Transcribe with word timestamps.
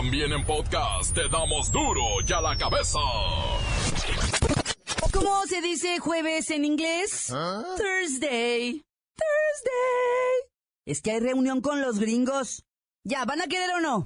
También 0.00 0.32
en 0.32 0.42
podcast 0.46 1.14
te 1.14 1.28
damos 1.28 1.70
duro 1.70 2.00
y 2.26 2.32
a 2.32 2.40
la 2.40 2.56
cabeza. 2.56 2.98
¿Cómo 5.12 5.42
se 5.46 5.60
dice 5.60 5.98
jueves 5.98 6.50
en 6.50 6.64
inglés? 6.64 7.26
Thursday. 7.26 8.82
Thursday. 9.14 10.48
Es 10.86 11.02
que 11.02 11.10
hay 11.10 11.20
reunión 11.20 11.60
con 11.60 11.82
los 11.82 11.98
gringos. 11.98 12.64
¿Ya 13.04 13.26
van 13.26 13.42
a 13.42 13.46
querer 13.46 13.68
o 13.74 13.80
no? 13.80 13.96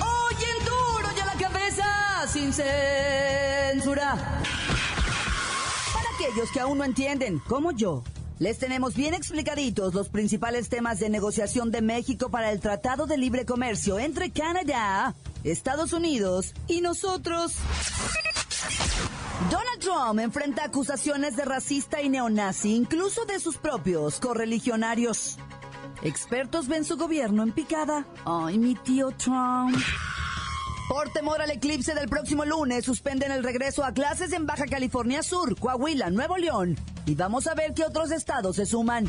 Oyen 0.00 0.64
duro 0.64 1.08
y 1.14 1.20
a 1.20 1.26
la 1.26 1.34
cabeza 1.34 2.26
sin 2.26 2.54
censura. 2.54 4.40
Aquellos 6.24 6.50
que 6.52 6.60
aún 6.60 6.78
no 6.78 6.84
entienden, 6.84 7.38
como 7.38 7.70
yo, 7.72 8.02
les 8.38 8.58
tenemos 8.58 8.94
bien 8.94 9.12
explicaditos 9.12 9.92
los 9.92 10.08
principales 10.08 10.70
temas 10.70 10.98
de 10.98 11.10
negociación 11.10 11.70
de 11.70 11.82
México 11.82 12.30
para 12.30 12.50
el 12.50 12.60
Tratado 12.60 13.06
de 13.06 13.18
Libre 13.18 13.44
Comercio 13.44 13.98
entre 13.98 14.30
Canadá, 14.30 15.14
Estados 15.44 15.92
Unidos 15.92 16.54
y 16.66 16.80
nosotros. 16.80 17.56
Donald 19.50 19.80
Trump 19.80 20.18
enfrenta 20.18 20.64
acusaciones 20.64 21.36
de 21.36 21.44
racista 21.44 22.00
y 22.00 22.08
neonazi, 22.08 22.74
incluso 22.74 23.26
de 23.26 23.38
sus 23.38 23.58
propios 23.58 24.18
correligionarios. 24.18 25.36
Expertos 26.02 26.68
ven 26.68 26.86
su 26.86 26.96
gobierno 26.96 27.42
en 27.42 27.52
picada. 27.52 28.06
Ay, 28.24 28.56
mi 28.56 28.74
tío 28.76 29.10
Trump. 29.10 29.76
Por 30.94 31.08
temor 31.08 31.42
al 31.42 31.50
eclipse 31.50 31.92
del 31.92 32.08
próximo 32.08 32.44
lunes, 32.44 32.84
suspenden 32.84 33.32
el 33.32 33.42
regreso 33.42 33.84
a 33.84 33.90
clases 33.90 34.32
en 34.32 34.46
Baja 34.46 34.64
California 34.66 35.24
Sur, 35.24 35.58
Coahuila, 35.58 36.08
Nuevo 36.10 36.36
León. 36.36 36.78
Y 37.04 37.16
vamos 37.16 37.48
a 37.48 37.54
ver 37.56 37.74
qué 37.74 37.82
otros 37.82 38.12
estados 38.12 38.54
se 38.54 38.64
suman. 38.64 39.08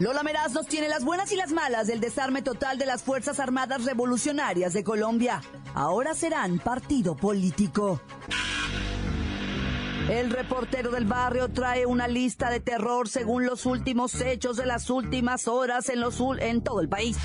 Lola 0.00 0.24
Meraz 0.24 0.50
nos 0.54 0.66
tiene 0.66 0.88
las 0.88 1.04
buenas 1.04 1.30
y 1.30 1.36
las 1.36 1.52
malas 1.52 1.86
del 1.86 2.00
desarme 2.00 2.42
total 2.42 2.78
de 2.78 2.86
las 2.86 3.04
Fuerzas 3.04 3.38
Armadas 3.38 3.84
Revolucionarias 3.84 4.72
de 4.72 4.82
Colombia. 4.82 5.40
Ahora 5.72 6.14
serán 6.14 6.58
partido 6.58 7.16
político. 7.16 8.00
El 10.08 10.30
reportero 10.30 10.90
del 10.90 11.04
barrio 11.04 11.48
trae 11.48 11.86
una 11.86 12.08
lista 12.08 12.50
de 12.50 12.58
terror 12.58 13.08
según 13.08 13.46
los 13.46 13.66
últimos 13.66 14.20
hechos 14.20 14.56
de 14.56 14.66
las 14.66 14.90
últimas 14.90 15.46
horas 15.46 15.88
en, 15.90 16.00
los, 16.00 16.18
en 16.40 16.60
todo 16.64 16.80
el 16.80 16.88
país. 16.88 17.16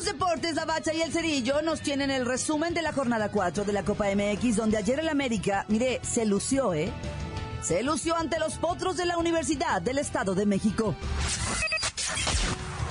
Los 0.00 0.06
deportes, 0.06 0.54
la 0.54 0.64
bacha 0.64 0.94
y 0.94 1.02
el 1.02 1.12
cerillo 1.12 1.60
nos 1.60 1.82
tienen 1.82 2.10
el 2.10 2.24
resumen 2.24 2.72
de 2.72 2.80
la 2.80 2.90
jornada 2.90 3.30
4 3.30 3.64
de 3.64 3.72
la 3.74 3.82
Copa 3.82 4.06
MX, 4.06 4.56
donde 4.56 4.78
ayer 4.78 4.98
el 4.98 5.10
América, 5.10 5.66
mire, 5.68 6.00
se 6.02 6.24
lució, 6.24 6.72
¿eh? 6.72 6.90
Se 7.62 7.82
lució 7.82 8.16
ante 8.16 8.38
los 8.38 8.54
potros 8.54 8.96
de 8.96 9.04
la 9.04 9.18
Universidad 9.18 9.82
del 9.82 9.98
Estado 9.98 10.34
de 10.34 10.46
México. 10.46 10.94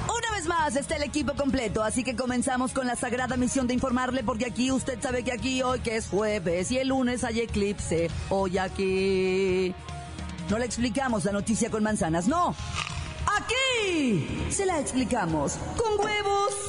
Una 0.03 0.35
vez 0.35 0.45
más 0.45 0.75
está 0.75 0.97
el 0.97 1.01
equipo 1.01 1.33
completo, 1.33 1.83
así 1.83 2.03
que 2.03 2.15
comenzamos 2.15 2.73
con 2.73 2.85
la 2.85 2.95
sagrada 2.95 3.37
misión 3.37 3.65
de 3.65 3.73
informarle, 3.73 4.23
porque 4.23 4.45
aquí 4.45 4.71
usted 4.71 5.01
sabe 5.01 5.23
que 5.23 5.31
aquí 5.31 5.63
hoy 5.63 5.79
que 5.79 5.95
es 5.95 6.09
jueves 6.09 6.69
y 6.69 6.77
el 6.77 6.89
lunes 6.89 7.23
hay 7.23 7.39
eclipse. 7.39 8.11
Hoy 8.29 8.59
aquí. 8.59 9.73
No 10.47 10.59
le 10.59 10.65
explicamos 10.65 11.25
la 11.25 11.31
noticia 11.31 11.71
con 11.71 11.81
manzanas, 11.81 12.27
no. 12.27 12.53
Aquí 13.35 14.47
se 14.51 14.67
la 14.67 14.79
explicamos 14.79 15.57
con 15.75 16.05
huevos. 16.05 16.68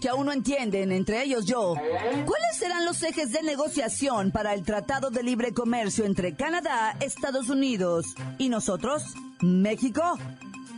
Que 0.00 0.08
aún 0.08 0.26
no 0.26 0.32
entienden, 0.32 0.92
entre 0.92 1.24
ellos 1.24 1.46
yo, 1.46 1.74
¿cuáles 1.74 2.56
serán 2.56 2.84
los 2.84 3.02
ejes 3.02 3.32
de 3.32 3.42
negociación 3.42 4.30
para 4.30 4.54
el 4.54 4.62
Tratado 4.62 5.10
de 5.10 5.24
Libre 5.24 5.52
Comercio 5.52 6.04
entre 6.04 6.36
Canadá, 6.36 6.96
Estados 7.00 7.48
Unidos 7.48 8.14
y 8.38 8.50
nosotros, 8.50 9.02
México? 9.40 10.16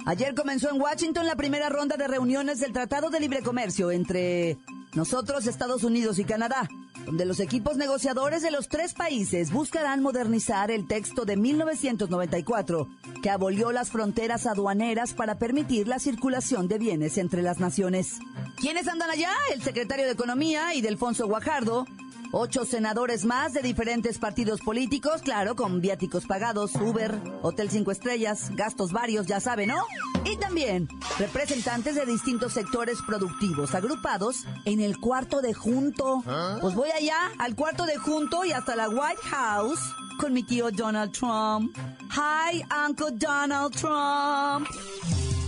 Ayer 0.06 0.34
comenzó 0.34 0.70
en 0.70 0.80
Washington 0.80 1.26
la 1.26 1.36
primera 1.36 1.68
ronda 1.68 1.98
de 1.98 2.08
reuniones 2.08 2.58
del 2.58 2.72
Tratado 2.72 3.10
de 3.10 3.20
Libre 3.20 3.42
Comercio 3.42 3.90
entre 3.90 4.56
nosotros, 4.94 5.46
Estados 5.46 5.84
Unidos 5.84 6.18
y 6.18 6.24
Canadá, 6.24 6.66
donde 7.06 7.24
los 7.24 7.40
equipos 7.40 7.76
negociadores 7.76 8.42
de 8.42 8.50
los 8.50 8.68
tres 8.68 8.92
países 8.92 9.52
buscarán 9.52 10.02
modernizar 10.02 10.70
el 10.70 10.86
texto 10.86 11.24
de 11.24 11.36
1994 11.36 12.88
que 13.22 13.30
abolió 13.30 13.72
las 13.72 13.90
fronteras 13.90 14.44
aduaneras 14.46 15.14
para 15.14 15.38
permitir 15.38 15.88
la 15.88 16.00
circulación 16.00 16.68
de 16.68 16.78
bienes 16.78 17.16
entre 17.16 17.42
las 17.42 17.60
naciones. 17.60 18.18
¿Quiénes 18.56 18.88
andan 18.88 19.10
allá? 19.10 19.30
El 19.54 19.62
secretario 19.62 20.04
de 20.04 20.12
Economía, 20.12 20.74
Idelfonso 20.74 21.26
Guajardo, 21.26 21.86
Ocho 22.32 22.64
senadores 22.64 23.24
más 23.24 23.52
de 23.52 23.62
diferentes 23.62 24.18
partidos 24.18 24.60
políticos, 24.60 25.22
claro, 25.22 25.56
con 25.56 25.80
viáticos 25.80 26.26
pagados, 26.26 26.74
Uber, 26.74 27.18
Hotel 27.42 27.70
Cinco 27.70 27.92
Estrellas, 27.92 28.50
gastos 28.50 28.92
varios, 28.92 29.26
ya 29.26 29.40
saben, 29.40 29.68
¿no? 29.68 29.82
Y 30.24 30.36
también 30.36 30.88
representantes 31.18 31.94
de 31.94 32.04
distintos 32.04 32.52
sectores 32.52 32.98
productivos 33.06 33.74
agrupados 33.74 34.44
en 34.64 34.80
el 34.80 34.98
cuarto 34.98 35.40
de 35.40 35.54
junto. 35.54 36.22
Pues 36.60 36.74
voy 36.74 36.90
allá 36.90 37.32
al 37.38 37.54
cuarto 37.54 37.86
de 37.86 37.96
junto 37.96 38.44
y 38.44 38.52
hasta 38.52 38.76
la 38.76 38.88
White 38.88 39.22
House 39.30 39.80
con 40.18 40.32
mi 40.32 40.42
tío 40.42 40.70
Donald 40.70 41.12
Trump. 41.12 41.76
Hi, 42.10 42.64
Uncle 42.86 43.12
Donald 43.12 43.74
Trump. 43.74 44.68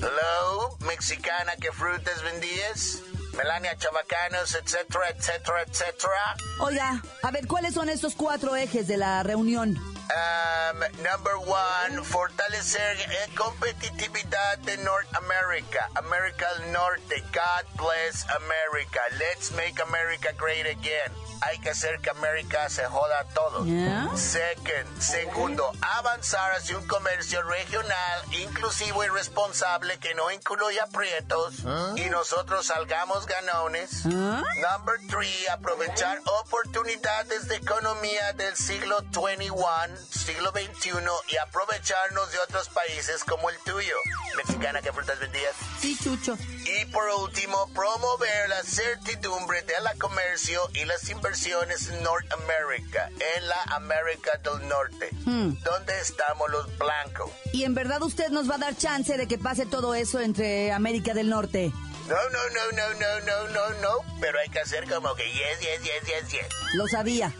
Hello, 0.00 0.78
mexicana, 0.86 1.52
¿qué 1.60 1.72
frutas 1.72 2.22
vendías? 2.22 3.02
Melania 3.38 3.76
Chavacanos, 3.78 4.52
etcétera, 4.54 5.10
etcétera, 5.10 5.62
etcétera. 5.62 6.36
Oiga, 6.58 7.00
a 7.22 7.30
ver, 7.30 7.46
¿cuáles 7.46 7.74
son 7.74 7.88
estos 7.88 8.16
cuatro 8.16 8.56
ejes 8.56 8.88
de 8.88 8.96
la 8.96 9.22
reunión? 9.22 9.78
Um, 9.78 10.78
number 11.04 11.36
one, 11.46 12.02
fortalecer 12.02 12.96
la 12.98 13.36
competitividad 13.36 14.58
de 14.64 14.76
Norteamérica. 14.78 15.88
América 15.94 16.46
del 16.58 16.72
Norte. 16.72 17.22
God 17.32 17.64
bless 17.76 18.26
America. 18.42 19.00
Let's 19.18 19.52
make 19.52 19.80
America 19.80 20.32
great 20.36 20.66
again. 20.66 21.12
Hay 21.40 21.58
que 21.60 21.70
hacer 21.70 22.00
que 22.00 22.10
América 22.10 22.68
se 22.68 22.84
joda 22.86 23.20
a 23.20 23.24
todos. 23.34 23.66
Yeah. 23.66 24.08
Second, 24.16 25.00
segundo, 25.00 25.70
avanzar 25.80 26.52
hacia 26.56 26.76
un 26.76 26.86
comercio 26.86 27.42
regional, 27.42 28.22
inclusivo 28.32 29.04
y 29.04 29.08
responsable 29.08 29.98
que 29.98 30.14
no 30.14 30.30
incluya 30.30 30.86
prietos 30.88 31.64
y 31.96 32.10
nosotros 32.10 32.66
salgamos 32.66 33.26
ganones. 33.26 34.04
¿Ah? 34.06 34.42
Number 34.56 34.98
three, 35.08 35.46
aprovechar 35.52 36.20
oportunidades 36.40 37.48
de 37.48 37.56
economía 37.56 38.32
del 38.34 38.56
siglo 38.56 39.02
21, 39.12 39.62
siglo 40.10 40.52
21 40.52 41.12
y 41.28 41.36
aprovecharnos 41.36 42.32
de 42.32 42.38
otros 42.40 42.68
países 42.70 43.22
como 43.24 43.48
el 43.50 43.58
tuyo. 43.64 43.96
Mexicana, 44.36 44.82
¿qué 44.82 44.92
frutas 44.92 45.18
vendías? 45.18 45.54
Sí, 45.80 45.96
Chucho. 46.02 46.36
Y 46.64 46.84
por 46.86 47.08
último, 47.20 47.68
promover 47.72 48.48
la 48.48 48.62
certidumbre 48.62 49.62
del 49.62 49.98
comercio 49.98 50.60
y 50.74 50.84
las 50.84 51.08
inversiones 51.08 51.27
en 51.28 52.02
Norteamérica, 52.02 53.10
en 53.36 53.48
la 53.48 53.62
América 53.76 54.40
del 54.42 54.66
Norte, 54.66 55.10
donde 55.24 56.00
estamos 56.00 56.48
los 56.50 56.78
blancos. 56.78 57.30
¿Y 57.52 57.64
en 57.64 57.74
verdad 57.74 58.02
usted 58.02 58.30
nos 58.30 58.50
va 58.50 58.54
a 58.54 58.58
dar 58.58 58.76
chance 58.76 59.14
de 59.16 59.28
que 59.28 59.36
pase 59.36 59.66
todo 59.66 59.94
eso 59.94 60.20
entre 60.20 60.72
América 60.72 61.12
del 61.12 61.28
Norte? 61.28 61.70
No, 62.08 62.14
no, 62.14 62.38
no, 62.54 62.72
no, 62.72 62.94
no, 62.98 63.20
no, 63.26 63.48
no, 63.48 63.80
no, 63.80 64.18
pero 64.20 64.38
hay 64.38 64.48
que 64.48 64.60
hacer 64.60 64.88
como 64.88 65.14
que 65.14 65.24
yes, 65.24 65.60
yes, 65.60 65.82
yes, 65.82 66.08
yes, 66.08 66.32
yes. 66.32 66.74
Lo 66.74 66.88
sabía. 66.88 67.34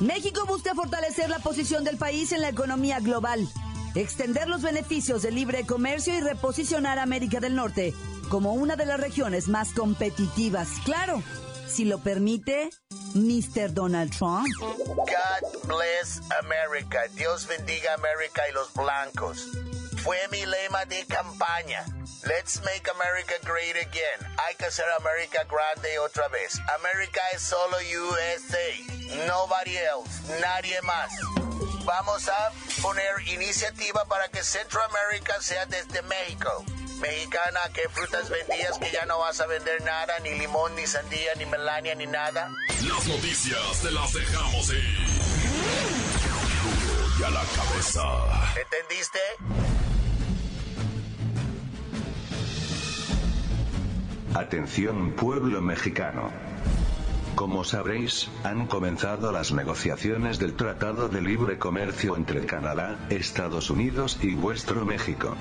México 0.00 0.44
busca 0.44 0.74
fortalecer 0.74 1.30
la 1.30 1.38
posición 1.38 1.84
del 1.84 1.96
país 1.96 2.32
en 2.32 2.42
la 2.42 2.50
economía 2.50 3.00
global, 3.00 3.48
extender 3.94 4.46
los 4.46 4.60
beneficios 4.60 5.22
del 5.22 5.36
libre 5.36 5.64
comercio 5.64 6.14
y 6.14 6.20
reposicionar 6.20 6.98
a 6.98 7.02
América 7.04 7.40
del 7.40 7.54
Norte 7.54 7.94
como 8.28 8.52
una 8.52 8.76
de 8.76 8.86
las 8.86 9.00
regiones 9.00 9.48
más 9.48 9.72
competitivas. 9.72 10.68
Claro, 10.84 11.22
si 11.66 11.84
lo 11.84 11.98
permite, 11.98 12.70
Mr. 13.14 13.72
Donald 13.72 14.12
Trump. 14.12 14.46
God 14.58 15.66
bless 15.66 16.20
America. 16.42 17.08
Dios 17.14 17.46
bendiga 17.46 17.94
América 17.94 18.42
y 18.48 18.52
los 18.52 18.72
blancos. 18.72 19.48
Fue 20.02 20.18
mi 20.30 20.44
lema 20.46 20.84
de 20.86 21.04
campaña. 21.06 21.84
Let's 22.24 22.60
make 22.62 22.88
America 22.88 23.34
great 23.44 23.76
again. 23.76 24.18
Hay 24.46 24.54
que 24.56 24.66
hacer 24.66 24.86
América 24.98 25.44
grande 25.44 25.98
otra 25.98 26.28
vez. 26.28 26.58
América 26.78 27.20
es 27.34 27.42
solo 27.42 27.76
USA. 27.78 29.26
Nobody 29.26 29.76
else. 29.76 30.40
Nadie 30.40 30.80
más. 30.82 31.10
Vamos 31.84 32.28
a 32.28 32.52
poner 32.82 33.28
iniciativa 33.28 34.04
para 34.06 34.28
que 34.28 34.42
Centroamérica 34.42 35.40
sea 35.40 35.66
desde 35.66 36.02
México. 36.02 36.64
Mexicana, 37.00 37.60
¿qué 37.74 37.82
frutas 37.90 38.30
vendías 38.30 38.78
que 38.78 38.90
ya 38.90 39.04
no 39.06 39.18
vas 39.18 39.40
a 39.40 39.46
vender 39.46 39.82
nada? 39.82 40.18
Ni 40.20 40.30
limón, 40.38 40.74
ni 40.76 40.86
sandía, 40.86 41.34
ni 41.36 41.46
melania, 41.46 41.94
ni 41.94 42.06
nada. 42.06 42.50
Las 42.88 43.06
noticias 43.06 43.82
te 43.82 43.90
las 43.90 44.12
dejamos 44.12 44.70
ir. 44.70 45.06
Duro 46.62 47.20
y 47.20 47.22
a 47.22 47.30
la 47.30 47.44
cabeza. 47.44 48.02
¿Entendiste? 48.60 49.18
Atención 54.34 55.12
pueblo 55.12 55.60
mexicano. 55.62 56.30
Como 57.34 57.64
sabréis, 57.64 58.28
han 58.44 58.66
comenzado 58.66 59.30
las 59.30 59.52
negociaciones 59.52 60.38
del 60.38 60.56
Tratado 60.56 61.08
de 61.08 61.20
Libre 61.20 61.58
Comercio 61.58 62.16
entre 62.16 62.46
Canadá, 62.46 62.98
Estados 63.10 63.68
Unidos 63.68 64.18
y 64.22 64.34
vuestro 64.34 64.86
México. 64.86 65.36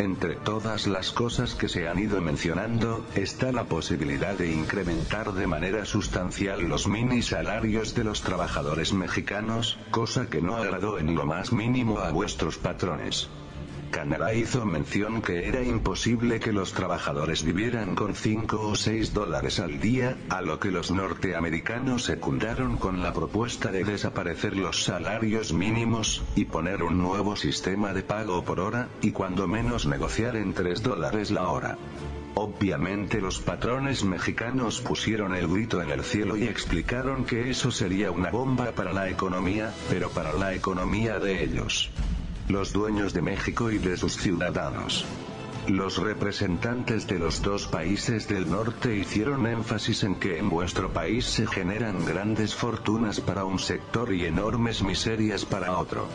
Entre 0.00 0.34
todas 0.34 0.86
las 0.86 1.12
cosas 1.12 1.54
que 1.54 1.68
se 1.68 1.86
han 1.86 1.98
ido 1.98 2.22
mencionando, 2.22 3.04
está 3.14 3.52
la 3.52 3.64
posibilidad 3.64 4.34
de 4.34 4.50
incrementar 4.50 5.34
de 5.34 5.46
manera 5.46 5.84
sustancial 5.84 6.62
los 6.62 6.88
mini 6.88 7.20
salarios 7.20 7.94
de 7.94 8.04
los 8.04 8.22
trabajadores 8.22 8.94
mexicanos, 8.94 9.78
cosa 9.90 10.30
que 10.30 10.40
no 10.40 10.56
agradó 10.56 10.98
en 10.98 11.14
lo 11.14 11.26
más 11.26 11.52
mínimo 11.52 11.98
a 11.98 12.12
vuestros 12.12 12.56
patrones. 12.56 13.28
Canadá 13.90 14.32
hizo 14.34 14.64
mención 14.64 15.20
que 15.20 15.48
era 15.48 15.62
imposible 15.62 16.38
que 16.38 16.52
los 16.52 16.72
trabajadores 16.72 17.42
vivieran 17.42 17.96
con 17.96 18.14
5 18.14 18.60
o 18.60 18.76
6 18.76 19.12
dólares 19.12 19.58
al 19.58 19.80
día, 19.80 20.16
a 20.28 20.42
lo 20.42 20.60
que 20.60 20.70
los 20.70 20.92
norteamericanos 20.92 22.04
secundaron 22.04 22.76
con 22.76 23.02
la 23.02 23.12
propuesta 23.12 23.72
de 23.72 23.82
desaparecer 23.82 24.56
los 24.56 24.84
salarios 24.84 25.52
mínimos, 25.52 26.22
y 26.36 26.44
poner 26.44 26.84
un 26.84 26.98
nuevo 26.98 27.34
sistema 27.34 27.92
de 27.92 28.04
pago 28.04 28.44
por 28.44 28.60
hora, 28.60 28.88
y 29.02 29.10
cuando 29.10 29.48
menos 29.48 29.86
negociar 29.86 30.36
en 30.36 30.54
3 30.54 30.82
dólares 30.84 31.32
la 31.32 31.48
hora. 31.48 31.76
Obviamente 32.36 33.20
los 33.20 33.40
patrones 33.40 34.04
mexicanos 34.04 34.80
pusieron 34.80 35.34
el 35.34 35.48
grito 35.48 35.82
en 35.82 35.90
el 35.90 36.04
cielo 36.04 36.36
y 36.36 36.44
explicaron 36.44 37.24
que 37.24 37.50
eso 37.50 37.72
sería 37.72 38.12
una 38.12 38.30
bomba 38.30 38.70
para 38.70 38.92
la 38.92 39.10
economía, 39.10 39.74
pero 39.90 40.10
para 40.10 40.32
la 40.32 40.54
economía 40.54 41.18
de 41.18 41.42
ellos 41.42 41.90
los 42.48 42.72
dueños 42.72 43.12
de 43.12 43.22
México 43.22 43.70
y 43.70 43.78
de 43.78 43.96
sus 43.96 44.16
ciudadanos. 44.16 45.04
Los 45.68 45.98
representantes 45.98 47.06
de 47.06 47.18
los 47.18 47.42
dos 47.42 47.66
países 47.66 48.26
del 48.26 48.50
norte 48.50 48.96
hicieron 48.96 49.46
énfasis 49.46 50.02
en 50.04 50.14
que 50.16 50.38
en 50.38 50.48
vuestro 50.48 50.92
país 50.92 51.26
se 51.26 51.46
generan 51.46 52.04
grandes 52.04 52.54
fortunas 52.54 53.20
para 53.20 53.44
un 53.44 53.58
sector 53.58 54.12
y 54.12 54.24
enormes 54.24 54.82
miserias 54.82 55.44
para 55.44 55.78
otro. 55.78 56.08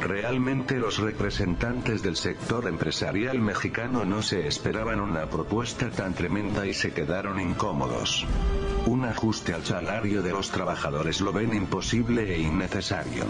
Realmente 0.00 0.78
los 0.78 0.98
representantes 0.98 2.02
del 2.02 2.16
sector 2.16 2.68
empresarial 2.68 3.40
mexicano 3.40 4.04
no 4.04 4.22
se 4.22 4.46
esperaban 4.46 5.00
una 5.00 5.26
propuesta 5.28 5.90
tan 5.90 6.14
tremenda 6.14 6.66
y 6.66 6.74
se 6.74 6.92
quedaron 6.92 7.40
incómodos. 7.40 8.24
Un 8.86 9.04
ajuste 9.04 9.54
al 9.54 9.64
salario 9.64 10.22
de 10.22 10.32
los 10.32 10.50
trabajadores 10.50 11.20
lo 11.20 11.32
ven 11.32 11.54
imposible 11.54 12.34
e 12.34 12.38
innecesario. 12.38 13.24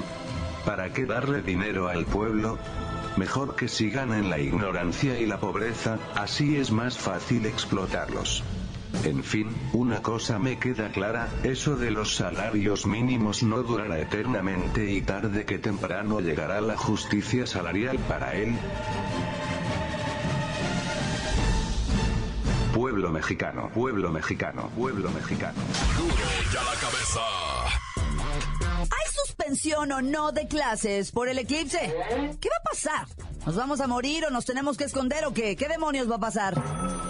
¿Para 0.65 0.93
qué 0.93 1.05
darle 1.05 1.43
dinero 1.43 1.89
al 1.89 2.07
pueblo? 2.07 2.59
Mejor 3.17 3.55
que 3.55 3.69
sigan 3.69 4.13
en 4.13 4.31
la 4.31 4.39
ignorancia 4.39 5.21
y 5.21 5.27
la 5.27 5.39
pobreza, 5.39 5.99
así 6.15 6.57
es 6.57 6.73
más 6.73 6.99
fácil 6.99 7.47
explotarlos. 7.47 8.43
En 9.05 9.23
fin, 9.23 9.55
una 9.73 10.01
cosa 10.01 10.39
me 10.39 10.59
queda 10.59 10.91
clara, 10.91 11.29
eso 11.43 11.77
de 11.77 11.91
los 11.91 12.17
salarios 12.17 12.87
mínimos 12.87 13.43
no 13.43 13.63
durará 13.63 13.99
eternamente 13.99 14.91
y 14.91 15.03
tarde 15.03 15.45
que 15.45 15.59
temprano 15.59 16.21
llegará 16.21 16.61
la 16.61 16.77
justicia 16.77 17.47
salarial 17.47 17.99
para 18.09 18.35
él. 18.35 18.57
Pueblo 22.73 23.11
mexicano, 23.11 23.71
pueblo 23.75 24.11
mexicano, 24.11 24.71
pueblo 24.75 25.11
mexicano. 25.11 25.61
Duro 25.97 26.15
y 26.53 26.57
a 26.57 26.63
la 26.63 26.81
cabeza. 26.81 27.54
¿Hay 29.45 29.51
suspensión 29.51 29.93
o 29.93 30.01
no 30.01 30.33
de 30.33 30.49
clases 30.49 31.13
por 31.13 31.29
el 31.29 31.39
eclipse? 31.39 31.79
¿Qué 32.41 32.49
va 32.49 32.57
a 32.57 32.63
pasar? 32.63 33.07
¿Nos 33.45 33.55
vamos 33.55 33.81
a 33.81 33.87
morir 33.87 34.25
o 34.25 34.31
nos 34.31 34.47
tenemos 34.47 34.79
que 34.79 34.85
esconder 34.85 35.27
o 35.27 35.35
qué? 35.35 35.55
¿Qué 35.55 35.69
demonios 35.69 36.11
va 36.11 36.17
a 36.17 36.19
pasar? 36.19 36.55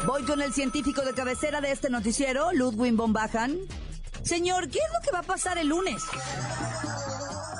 Voy 0.04 0.24
con 0.24 0.42
el 0.42 0.52
científico 0.52 1.02
de 1.02 1.14
cabecera 1.14 1.60
de 1.60 1.70
este 1.70 1.90
noticiero, 1.90 2.50
Ludwig 2.52 2.94
von 2.94 3.12
Bajan. 3.12 3.56
Señor, 4.24 4.68
¿qué 4.68 4.78
es 4.78 4.92
lo 4.92 5.00
que 5.00 5.12
va 5.12 5.20
a 5.20 5.22
pasar 5.22 5.58
el 5.58 5.68
lunes? 5.68 6.02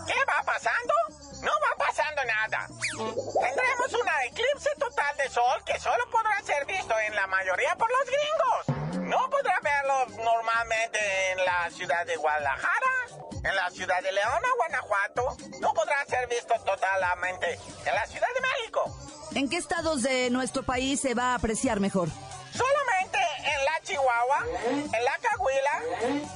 ¿Qué 0.07 0.21
va 0.27 0.43
pasando? 0.45 0.95
No 1.43 1.53
va 1.53 1.87
pasando 1.87 2.23
nada. 2.25 2.67
Tendremos 2.67 4.03
una 4.03 4.25
eclipse 4.25 4.71
total 4.77 5.17
de 5.19 5.29
sol 5.29 5.63
que 5.65 5.79
solo 5.79 6.05
podrá 6.11 6.43
ser 6.43 6.67
visto 6.67 6.95
en 7.07 7.15
la 7.15 7.29
mayoría 7.29 7.77
por 7.77 7.89
los 7.91 8.07
gringos. 8.11 9.09
No 9.09 9.31
podrá 9.31 9.61
verlo 9.63 10.25
normalmente 10.25 10.99
en 11.31 11.45
la 11.45 11.71
ciudad 11.71 12.05
de 12.07 12.17
Guadalajara 12.17 13.04
en 13.45 13.55
la 13.55 13.71
ciudad 13.71 14.03
de 14.03 14.13
León, 14.13 14.43
Guanajuato, 14.57 15.37
no 15.61 15.75
podrá 15.75 16.05
ser 16.07 16.27
visto 16.29 16.55
totalmente 16.65 17.59
en 17.85 17.95
la 17.95 18.07
Ciudad 18.07 18.29
de 18.35 18.41
México. 18.41 18.99
¿En 19.35 19.49
qué 19.49 19.57
estados 19.57 20.03
de 20.03 20.31
nuestro 20.31 20.63
país 20.63 21.01
se 21.01 21.15
va 21.15 21.33
a 21.33 21.35
apreciar 21.37 21.81
mejor? 21.81 22.09
Solamente 22.53 23.19
en 23.39 23.65
la 23.65 23.81
Chihuahua, 23.83 24.47
en 24.69 25.05
la 25.05 25.19
Cahuila, 25.21 25.83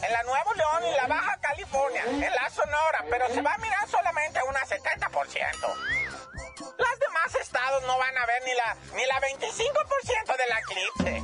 en 0.07 0.13
la 0.13 0.23
Nuevo 0.25 0.55
León 0.55 0.93
y 0.93 0.97
la 0.97 1.07
Baja 1.07 1.39
California, 1.41 2.03
en 2.05 2.21
la 2.21 2.51
Sonora, 2.51 3.05
pero 3.09 3.29
se 3.33 3.41
va 3.41 3.55
a 3.55 3.59
mirar 3.59 3.89
solamente 3.89 4.41
un 4.47 4.55
70%. 4.55 5.19
Los 6.61 7.01
demás 7.01 7.35
estados 7.41 7.83
no 7.85 7.99
van 7.99 8.19
a 8.19 8.27
ver 8.27 8.43
ni 8.45 8.55
la, 8.55 8.77
ni 8.97 9.07
la 9.07 9.21
25% 9.21 10.37
del 10.37 10.53
eclipse. 10.59 11.23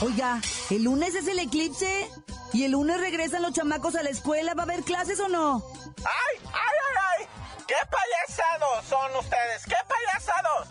Oiga, 0.00 0.40
¿el 0.70 0.84
lunes 0.84 1.14
es 1.14 1.26
el 1.26 1.38
eclipse? 1.40 2.08
¿Y 2.52 2.64
el 2.64 2.72
lunes 2.72 2.98
regresan 2.98 3.42
los 3.42 3.52
chamacos 3.52 3.94
a 3.94 4.02
la 4.02 4.10
escuela? 4.10 4.54
¿Va 4.54 4.62
a 4.62 4.64
haber 4.64 4.82
clases 4.82 5.20
o 5.20 5.28
no? 5.28 5.62
¡Ay, 5.98 6.40
ay, 6.46 6.52
ay, 6.52 6.96
ay! 7.18 7.28
¡Qué 7.66 7.74
payasados 7.90 8.84
son 8.86 9.16
ustedes! 9.16 9.64
¡Qué 9.64 9.76
payasados! 9.86 10.68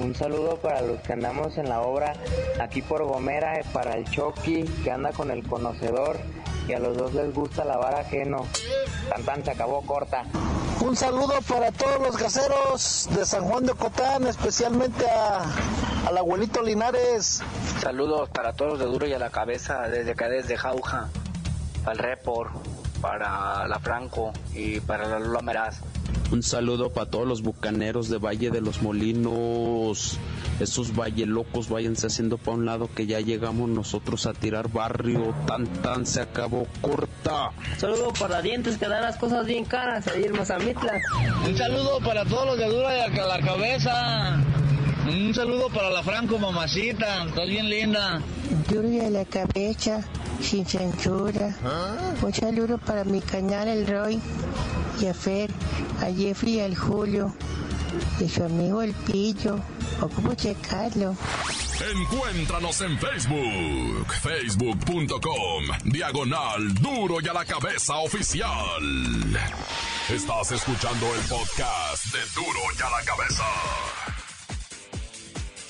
Un 0.00 0.14
saludo 0.16 0.56
para 0.56 0.82
los 0.82 1.00
que 1.02 1.12
andamos 1.12 1.56
en 1.56 1.68
la 1.68 1.82
obra 1.82 2.14
aquí 2.60 2.82
por 2.82 3.04
Gomera, 3.04 3.60
eh, 3.60 3.64
para 3.72 3.96
el 3.96 4.04
Chucky 4.10 4.64
que 4.82 4.90
anda 4.90 5.12
con 5.12 5.30
el 5.30 5.46
conocedor 5.46 6.18
y 6.66 6.72
a 6.72 6.80
los 6.80 6.96
dos 6.96 7.14
les 7.14 7.32
gusta 7.32 7.64
la 7.64 7.76
vara 7.76 8.00
ajeno. 8.00 8.44
Tan 9.24 9.44
se 9.44 9.52
acabó 9.52 9.82
corta. 9.82 10.24
Un 10.80 10.96
saludo 10.96 11.34
para 11.48 11.70
todos 11.70 12.00
los 12.00 12.16
gaseros 12.16 13.08
de 13.14 13.24
San 13.24 13.44
Juan 13.44 13.66
de 13.66 13.74
Cotán, 13.74 14.26
especialmente 14.26 15.08
a 15.08 15.44
al 16.06 16.18
abuelito 16.18 16.62
Linares. 16.62 17.42
Saludos 17.80 18.28
para 18.30 18.52
todos 18.52 18.78
de 18.78 18.86
Duro 18.86 19.06
y 19.06 19.12
a 19.12 19.18
la 19.18 19.30
Cabeza, 19.30 19.88
desde 19.88 20.12
acá, 20.12 20.28
desde 20.28 20.56
Jauja, 20.56 21.08
al 21.84 21.98
Report, 21.98 22.50
para 23.00 23.66
la 23.68 23.78
Franco 23.78 24.32
y 24.54 24.80
para 24.80 25.08
la 25.08 25.18
Lula 25.18 25.40
Meraz. 25.42 25.80
Un 26.32 26.42
saludo 26.42 26.90
para 26.90 27.10
todos 27.10 27.26
los 27.26 27.42
bucaneros 27.42 28.08
de 28.08 28.18
Valle 28.18 28.50
de 28.50 28.60
los 28.60 28.82
Molinos. 28.82 30.18
Esos 30.58 30.96
valle 30.96 31.26
locos, 31.26 31.68
váyanse 31.68 32.06
haciendo 32.06 32.38
para 32.38 32.56
un 32.56 32.64
lado 32.64 32.88
que 32.92 33.06
ya 33.06 33.20
llegamos 33.20 33.68
nosotros 33.68 34.26
a 34.26 34.32
tirar 34.32 34.68
barrio. 34.68 35.34
Tan 35.46 35.66
tan 35.66 36.06
se 36.06 36.22
acabó 36.22 36.66
corta. 36.80 37.50
Saludo 37.76 38.12
para 38.18 38.40
dientes 38.40 38.78
que 38.78 38.88
dan 38.88 39.02
las 39.02 39.16
cosas 39.16 39.46
bien 39.46 39.64
caras, 39.64 40.06
a 40.08 40.16
ir 40.16 40.32
más 40.32 40.50
a 40.50 40.58
Mitla. 40.58 41.00
Un 41.46 41.56
saludo 41.56 42.00
para 42.00 42.24
todos 42.24 42.46
los 42.46 42.58
de 42.58 42.68
Dura 42.68 42.96
y 42.96 43.18
a 43.18 43.26
la 43.26 43.40
Cabeza. 43.40 44.63
Un 45.06 45.34
saludo 45.34 45.68
para 45.68 45.90
la 45.90 46.02
Franco, 46.02 46.38
mamacita. 46.38 47.24
Estás 47.26 47.46
bien 47.46 47.68
linda. 47.68 48.22
Duro 48.68 48.88
y 48.88 49.00
a 49.00 49.10
la 49.10 49.24
cabeza, 49.26 50.02
sin 50.40 50.64
censura. 50.64 51.54
Un 52.22 52.32
saludo 52.32 52.78
para 52.78 53.04
mi 53.04 53.20
canal, 53.20 53.68
el 53.68 53.86
Roy, 53.86 54.18
y 55.00 55.06
a 55.06 55.14
Fer, 55.14 55.50
a 56.00 56.06
Jeffrey 56.06 56.54
y 56.54 56.60
al 56.60 56.74
Julio, 56.74 57.34
y 58.18 58.28
su 58.28 58.44
amigo 58.44 58.80
el 58.80 58.92
Pillo. 58.92 59.58
Ocupo 60.00 60.34
checarlo. 60.34 61.14
Encuéntranos 61.92 62.80
en 62.80 62.98
Facebook, 62.98 64.06
facebook.com, 64.22 65.64
diagonal 65.84 66.74
duro 66.74 67.16
y 67.20 67.28
a 67.28 67.32
la 67.32 67.44
cabeza 67.44 67.96
oficial. 67.96 68.82
Estás 70.08 70.52
escuchando 70.52 71.06
el 71.14 71.20
podcast 71.28 72.06
de 72.06 72.20
duro 72.34 72.60
y 72.78 72.82
a 72.82 72.90
la 72.90 73.04
cabeza. 73.04 73.44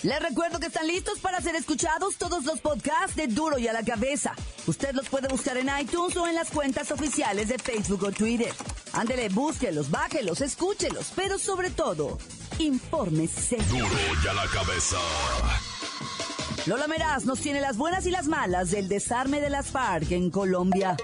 Les 0.05 0.21
recuerdo 0.21 0.61
que 0.61 0.67
están 0.67 0.87
listos 0.87 1.19
para 1.19 1.41
ser 1.41 1.57
escuchados 1.57 2.17
todos 2.17 2.45
los 2.45 2.61
podcasts 2.61 3.17
de 3.17 3.27
Duro 3.27 3.59
y 3.59 3.69
a 3.69 3.73
la 3.73 3.83
Cabeza. 3.83 4.35
Usted 4.67 4.93
los 4.93 5.09
puede 5.09 5.29
buscar 5.29 5.57
en 5.57 5.71
iTunes 5.81 6.15
o 6.19 6.27
en 6.27 6.35
las 6.35 6.51
cuentas 6.51 6.91
oficiales 6.91 7.49
de 7.49 7.59
Facebook 7.59 8.05
o 8.05 8.13
Twitter. 8.13 8.53
Ándele, 8.93 9.31
búsquelos, 9.31 9.91
bájelos, 9.91 10.43
escúchelos, 10.43 11.11
pero 11.17 11.39
sobre 11.39 11.71
todo, 11.71 12.19
infórmese. 12.59 13.57
Duro 13.71 13.89
y 14.23 14.29
a 14.29 14.35
la 14.35 14.47
cabeza. 14.49 14.99
Lola 16.67 16.87
Meraz 16.87 17.25
nos 17.25 17.41
tiene 17.41 17.63
las 17.63 17.79
buenas 17.79 18.05
y 18.05 18.11
las 18.11 18.27
malas 18.27 18.73
del 18.73 18.91
desarme 18.91 19.41
de 19.41 19.49
las 19.49 19.69
FARC 19.69 20.13
en 20.13 20.31
Colombia. 20.31 20.99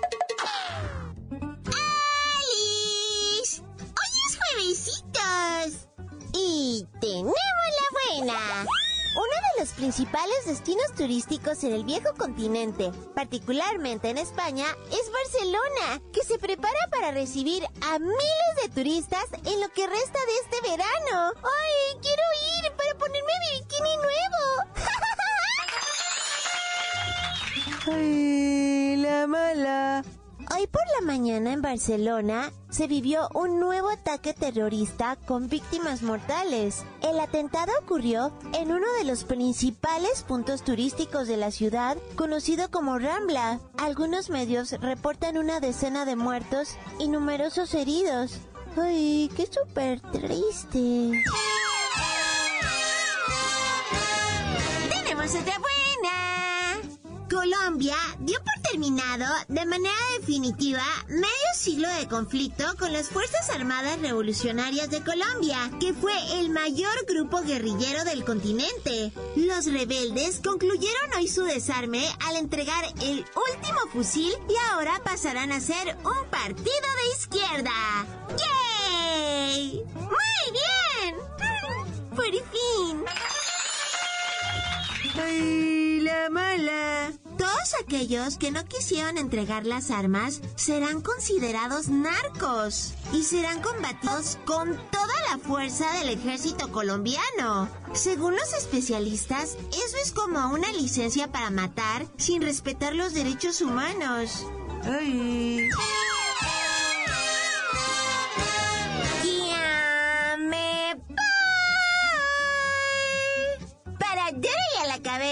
¡Alice! 2.45 3.63
¡Hoy 3.63 4.13
es 4.29 4.37
juevesitos! 4.37 5.89
Y 6.35 6.87
tenemos 7.01 7.33
la 7.33 8.25
buena. 8.25 8.67
Uno 9.13 9.25
de 9.25 9.61
los 9.61 9.71
principales 9.71 10.47
destinos 10.47 10.95
turísticos 10.97 11.65
en 11.65 11.73
el 11.73 11.83
viejo 11.85 12.15
continente, 12.17 12.93
particularmente 13.15 14.09
en 14.09 14.19
España, 14.19 14.67
es 14.89 15.11
Barcelona, 15.11 16.01
que 16.13 16.23
se 16.23 16.39
prepara 16.39 16.79
para 16.93 17.11
recibir 17.11 17.65
a 17.83 17.99
miles 17.99 18.55
de 18.63 18.69
turistas 18.73 19.25
en 19.45 19.61
lo 19.61 19.69
que 19.71 19.89
resta 19.89 20.19
de 20.27 20.37
este 20.45 20.71
verano. 20.71 21.33
¡Ay, 21.43 21.99
quiero 22.01 22.23
ir 22.63 22.73
para 22.77 22.95
ponerme 22.99 23.33
mi 23.41 23.61
bikini 23.61 23.97
nuevo! 23.97 24.47
Ay, 27.93 28.97
la 28.97 29.27
mala. 29.27 30.05
Por 30.67 30.83
la 31.01 31.07
mañana 31.07 31.53
en 31.53 31.63
Barcelona 31.63 32.53
se 32.69 32.87
vivió 32.87 33.29
un 33.35 33.61
nuevo 33.61 33.89
ataque 33.89 34.35
terrorista 34.35 35.17
con 35.17 35.49
víctimas 35.49 36.03
mortales. 36.03 36.85
El 37.03 37.19
atentado 37.19 37.73
ocurrió 37.83 38.33
en 38.53 38.71
uno 38.71 38.87
de 38.99 39.05
los 39.05 39.25
principales 39.25 40.23
puntos 40.23 40.63
turísticos 40.63 41.29
de 41.29 41.39
la 41.39 41.51
ciudad, 41.51 41.97
conocido 42.15 42.71
como 42.71 42.99
Rambla. 42.99 43.59
Algunos 43.79 44.29
medios 44.29 44.73
reportan 44.73 45.39
una 45.39 45.61
decena 45.61 46.05
de 46.05 46.17
muertos 46.17 46.77
y 46.99 47.09
numerosos 47.09 47.73
heridos. 47.75 48.39
Ay, 48.77 49.31
qué 49.35 49.47
súper 49.47 50.01
triste. 50.01 51.25
Colombia 57.31 57.97
dio 58.19 58.37
por 58.41 58.63
terminado 58.69 59.25
de 59.47 59.65
manera 59.65 59.95
definitiva 60.19 60.83
medio 61.09 61.31
siglo 61.55 61.89
de 61.89 62.09
conflicto 62.09 62.65
con 62.77 62.93
las 62.93 63.09
Fuerzas 63.09 63.49
Armadas 63.51 64.01
Revolucionarias 64.01 64.91
de 64.91 65.01
Colombia, 65.03 65.71
que 65.79 65.95
fue 65.95 66.13
el 66.41 66.51
mayor 66.51 66.93
grupo 67.07 67.41
guerrillero 67.43 68.05
del 68.05 68.25
continente. 68.25 69.13
Los 69.37 69.67
rebeldes 69.67 70.41
concluyeron 70.45 71.15
hoy 71.17 71.29
su 71.29 71.45
desarme 71.45 72.05
al 72.27 72.35
entregar 72.37 72.85
el 73.01 73.19
último 73.21 73.79
fusil 73.93 74.33
y 74.49 74.57
ahora 74.73 75.01
pasarán 75.05 75.53
a 75.53 75.61
ser 75.61 75.97
un 76.05 76.29
partido 76.31 76.65
de 76.65 77.17
izquierda. 77.17 78.07
¡Yay! 79.47 79.85
¡Muy 79.95 80.43
bien! 80.53 81.15
Por 82.11 82.33
fin. 82.51 83.05
Todos 87.39 87.75
aquellos 87.83 88.37
que 88.37 88.51
no 88.51 88.65
quisieron 88.67 89.17
entregar 89.17 89.65
las 89.65 89.91
armas 89.91 90.43
serán 90.55 91.01
considerados 91.01 91.89
narcos 91.89 92.93
y 93.13 93.23
serán 93.23 93.63
combatidos 93.63 94.39
con 94.45 94.77
toda 94.91 95.15
la 95.31 95.39
fuerza 95.39 95.91
del 95.95 96.11
ejército 96.11 96.71
colombiano. 96.71 97.69
Según 97.95 98.35
los 98.37 98.53
especialistas, 98.53 99.57
eso 99.71 99.97
es 100.03 100.13
como 100.13 100.53
una 100.53 100.71
licencia 100.73 101.33
para 101.33 101.51
matar 101.51 102.07
sin 102.19 102.43
respetar 102.43 102.95
los 102.95 103.15
derechos 103.15 103.63
humanos. 103.63 104.47
Ay. 104.85 105.69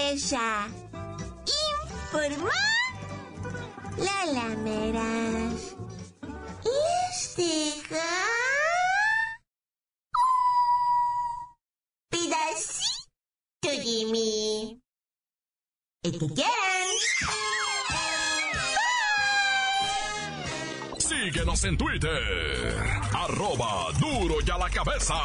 La 0.09 0.15
cabeza. 0.15 0.67
Informó 2.11 2.49
la 3.97 4.25
lameras. 4.33 5.75
Les 6.63 7.35
deja 7.35 8.09
pedacito 12.09 13.69
de 13.69 14.11
mí. 14.11 14.81
El 16.03 16.11
que 16.11 16.33
quieran. 16.33 16.89
Síguenos 20.97 21.63
en 21.65 21.77
Twitter, 21.77 22.75
arroba 23.13 23.91
duro 23.99 24.35
y 24.45 24.49
a 24.49 24.57
la 24.57 24.69
cabeza. 24.69 25.15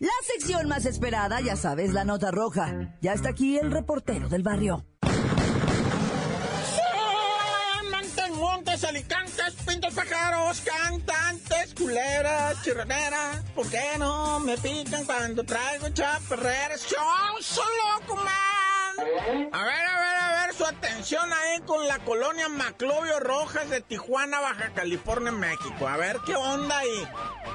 La 0.00 0.10
sección 0.26 0.68
más 0.68 0.86
esperada, 0.86 1.40
ya 1.40 1.54
sabes, 1.54 1.92
la 1.92 2.04
nota 2.04 2.32
roja. 2.32 2.96
Ya 3.00 3.12
está 3.12 3.28
aquí 3.28 3.56
el 3.58 3.70
reportero 3.70 4.28
del 4.28 4.42
barrio. 4.42 4.84
Montes, 7.90 8.30
montes, 8.30 8.84
alicantes, 8.84 9.54
pintos, 9.66 9.94
pájaros, 9.94 10.62
cantantes, 10.62 11.74
culeras, 11.74 12.60
chirroneras. 12.62 13.44
¿Por 13.54 13.68
qué 13.70 13.96
no 13.98 14.40
me 14.40 14.58
pican 14.58 15.04
cuando 15.04 15.44
traigo 15.44 15.88
chaparreras? 15.90 16.86
Yo 16.88 16.98
soy 17.40 17.64
loco, 18.00 18.16
man. 18.16 18.53
A 18.96 19.04
ver, 19.04 19.50
a 19.52 19.64
ver, 19.64 20.16
a 20.18 20.46
ver, 20.46 20.54
su 20.54 20.64
atención 20.64 21.32
ahí 21.32 21.60
con 21.66 21.86
la 21.88 21.98
colonia 22.00 22.48
Maclovio 22.48 23.18
Rojas 23.18 23.68
de 23.68 23.80
Tijuana, 23.80 24.40
Baja 24.40 24.70
California, 24.72 25.32
México. 25.32 25.88
A 25.88 25.96
ver 25.96 26.18
qué 26.24 26.36
onda 26.36 26.78
ahí. 26.78 27.08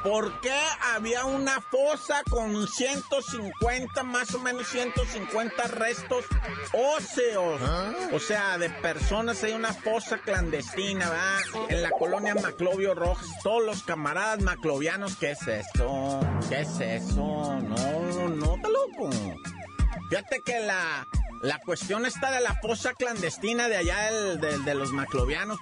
¿Por 0.03 0.41
qué 0.41 0.58
había 0.93 1.25
una 1.25 1.62
fosa 1.62 2.24
con 2.29 2.67
150, 2.67 4.03
más 4.03 4.34
o 4.34 4.39
menos 4.39 4.67
150 4.67 5.63
restos 5.67 6.25
óseos? 6.74 7.62
O 8.12 8.19
sea, 8.19 8.58
de 8.58 8.69
personas, 8.69 9.43
hay 9.43 9.53
una 9.53 9.74
fosa 9.74 10.17
clandestina, 10.19 11.10
¿verdad? 11.10 11.69
En 11.69 11.84
la 11.84 11.91
colonia 11.91 12.36
Maclovio 12.36 12.96
Rojas. 12.96 13.27
Todos 13.43 13.63
los 13.65 13.84
camaradas 13.84 14.41
maclovianos, 14.41 15.15
¿qué 15.15 15.31
es 15.31 15.48
esto? 15.48 16.19
¿Qué 16.50 16.62
es 16.62 16.79
eso? 16.79 17.15
No, 17.62 18.29
no, 18.29 18.55
está 18.55 18.69
loco. 18.69 19.10
Fíjate 20.10 20.41
que 20.41 20.60
la, 20.60 21.08
la 21.41 21.60
cuestión 21.60 22.05
está 22.05 22.31
de 22.31 22.41
la 22.41 22.55
fosa 22.55 22.93
clandestina 22.93 23.67
de 23.69 23.77
allá 23.77 24.12
del- 24.12 24.65
de 24.65 24.75
los 24.75 24.91
maclovianos. 24.91 25.58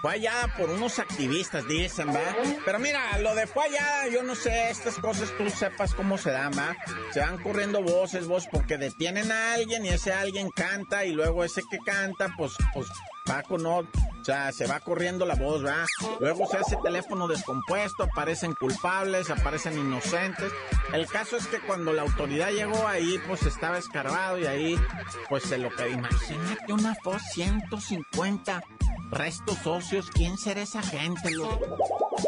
Fue 0.00 0.12
allá 0.12 0.54
por 0.56 0.70
unos 0.70 1.00
activistas, 1.00 1.66
dicen, 1.66 2.14
¿va? 2.14 2.20
Pero 2.64 2.78
mira, 2.78 3.18
lo 3.18 3.34
de 3.34 3.48
fue 3.48 3.64
allá, 3.64 4.06
yo 4.12 4.22
no 4.22 4.36
sé, 4.36 4.70
estas 4.70 4.94
cosas 4.94 5.28
tú 5.36 5.50
sepas 5.50 5.92
cómo 5.92 6.16
se 6.18 6.30
dan, 6.30 6.52
¿va? 6.56 6.76
Se 7.12 7.18
van 7.18 7.42
corriendo 7.42 7.82
voces, 7.82 8.28
vos, 8.28 8.46
porque 8.48 8.78
detienen 8.78 9.32
a 9.32 9.54
alguien 9.54 9.84
y 9.84 9.88
ese 9.88 10.12
alguien 10.12 10.50
canta 10.50 11.04
y 11.04 11.10
luego 11.10 11.42
ese 11.42 11.62
que 11.68 11.78
canta, 11.78 12.32
pues, 12.38 12.52
pues, 12.72 12.86
va 13.28 13.42
con, 13.42 13.62
ot- 13.62 13.88
O 14.20 14.24
sea, 14.24 14.52
se 14.52 14.66
va 14.66 14.80
corriendo 14.80 15.24
la 15.24 15.34
voz, 15.34 15.62
¿verdad? 15.62 15.86
Luego 16.20 16.46
se 16.46 16.58
hace 16.58 16.76
teléfono 16.82 17.28
descompuesto, 17.28 18.04
aparecen 18.04 18.54
culpables, 18.54 19.30
aparecen 19.30 19.78
inocentes. 19.78 20.52
El 20.92 21.06
caso 21.06 21.36
es 21.36 21.46
que 21.46 21.60
cuando 21.60 21.92
la 21.92 22.02
autoridad 22.02 22.50
llegó 22.50 22.86
ahí, 22.86 23.18
pues 23.26 23.42
estaba 23.44 23.78
escarbado 23.78 24.38
y 24.38 24.46
ahí, 24.46 24.80
pues 25.28 25.44
se 25.44 25.58
lo 25.58 25.70
que 25.70 25.88
imagínate 25.88 26.72
una 26.72 26.96
voz 27.04 27.22
150 27.32 28.62
restos 29.10 29.58
socios. 29.58 30.10
¿Quién 30.10 30.36
será 30.36 30.62
esa 30.62 30.82
gente, 30.82 31.30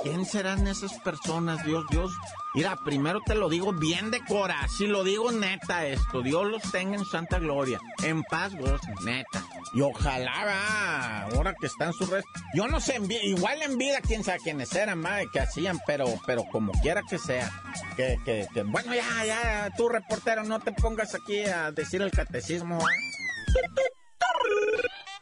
¿Quién 0.02 0.24
serán 0.24 0.66
esas 0.66 0.98
personas? 1.00 1.64
Dios, 1.64 1.84
Dios. 1.90 2.12
Mira, 2.54 2.76
primero 2.84 3.20
te 3.24 3.34
lo 3.34 3.48
digo 3.48 3.72
bien 3.72 4.10
de 4.10 4.24
cora, 4.24 4.66
si 4.68 4.86
lo 4.86 5.04
digo 5.04 5.30
neta 5.30 5.86
esto, 5.86 6.20
Dios 6.22 6.46
los 6.46 6.62
tenga 6.72 6.96
en 6.96 7.04
santa 7.04 7.38
gloria, 7.38 7.80
en 8.02 8.22
paz, 8.24 8.54
vos, 8.56 8.80
neta. 9.04 9.44
Y 9.72 9.82
ojalá, 9.82 10.44
va, 10.44 11.22
ahora 11.22 11.54
que 11.58 11.66
están 11.66 11.92
sus 11.92 12.08
restos. 12.08 12.42
Yo 12.54 12.66
no 12.66 12.80
sé, 12.80 13.00
igual 13.22 13.62
en 13.62 13.78
vida, 13.78 14.00
quién 14.00 14.24
sabe 14.24 14.40
quiénes 14.42 14.74
eran, 14.74 14.98
madre, 14.98 15.28
que 15.32 15.38
hacían, 15.38 15.78
pero, 15.86 16.06
pero 16.26 16.44
como 16.50 16.72
quiera 16.80 17.02
que 17.08 17.18
sea. 17.18 17.50
Que, 17.96 18.18
que, 18.24 18.48
bueno, 18.64 18.94
ya, 18.94 19.24
ya, 19.24 19.70
tú 19.76 19.88
reportero, 19.88 20.42
no 20.42 20.58
te 20.58 20.72
pongas 20.72 21.14
aquí 21.14 21.44
a 21.44 21.70
decir 21.70 22.02
el 22.02 22.10
catecismo. 22.10 22.78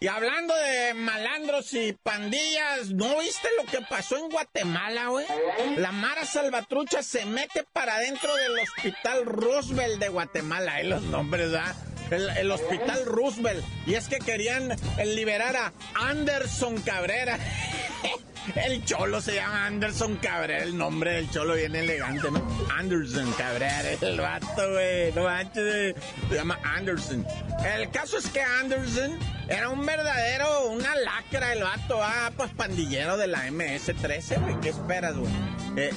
Y 0.01 0.07
hablando 0.07 0.55
de 0.55 0.95
malandros 0.95 1.75
y 1.75 1.93
pandillas, 1.93 2.91
¿no 2.91 3.19
viste 3.19 3.49
lo 3.59 3.65
que 3.69 3.81
pasó 3.85 4.17
en 4.17 4.31
Guatemala, 4.31 5.09
güey? 5.09 5.27
La 5.77 5.91
Mara 5.91 6.25
Salvatrucha 6.25 7.03
se 7.03 7.27
mete 7.27 7.65
para 7.73 7.97
adentro 7.97 8.33
del 8.37 8.61
Hospital 8.61 9.27
Roosevelt 9.27 9.99
de 9.99 10.09
Guatemala. 10.09 10.75
Ahí 10.75 10.87
los 10.87 11.03
nombres, 11.03 11.53
¿ah? 11.53 11.75
El, 12.11 12.51
Hospital 12.51 13.05
Roosevelt. 13.07 13.65
Y 13.87 13.95
es 13.95 14.09
que 14.09 14.19
querían 14.19 14.75
liberar 15.05 15.57
a 15.57 15.73
Anderson 15.95 16.81
Cabrera. 16.83 17.39
El 18.55 18.85
cholo 18.85 19.21
se 19.21 19.35
llama 19.35 19.67
Anderson 19.67 20.17
Cabrera, 20.17 20.65
el 20.65 20.77
nombre 20.77 21.13
del 21.13 21.31
cholo 21.31 21.55
bien 21.55 21.77
elegante, 21.77 22.31
¿no? 22.31 22.43
Anderson 22.75 23.31
Cabrera, 23.33 23.93
el 24.01 24.19
vato, 24.19 24.71
güey, 24.73 25.13
no 25.13 25.25
manches, 25.25 25.95
se 26.31 26.35
llama 26.35 26.59
Anderson. 26.65 27.27
El 27.77 27.91
caso 27.91 28.17
es 28.17 28.29
que 28.29 28.41
Anderson 28.41 29.19
era 29.49 29.69
un 29.69 29.85
verdadero, 29.85 30.71
una 30.71 30.95
lacra 30.97 31.53
el 31.53 31.63
vato, 31.63 32.03
ah, 32.03 32.31
pues 32.37 32.51
pandillero 32.53 33.19
de 33.19 33.27
la 33.27 33.51
MS-13, 33.51 34.41
güey, 34.41 34.61
¿qué 34.61 34.71
esperas, 34.71 35.15
güey? 35.17 35.31
Eh, 35.77 35.93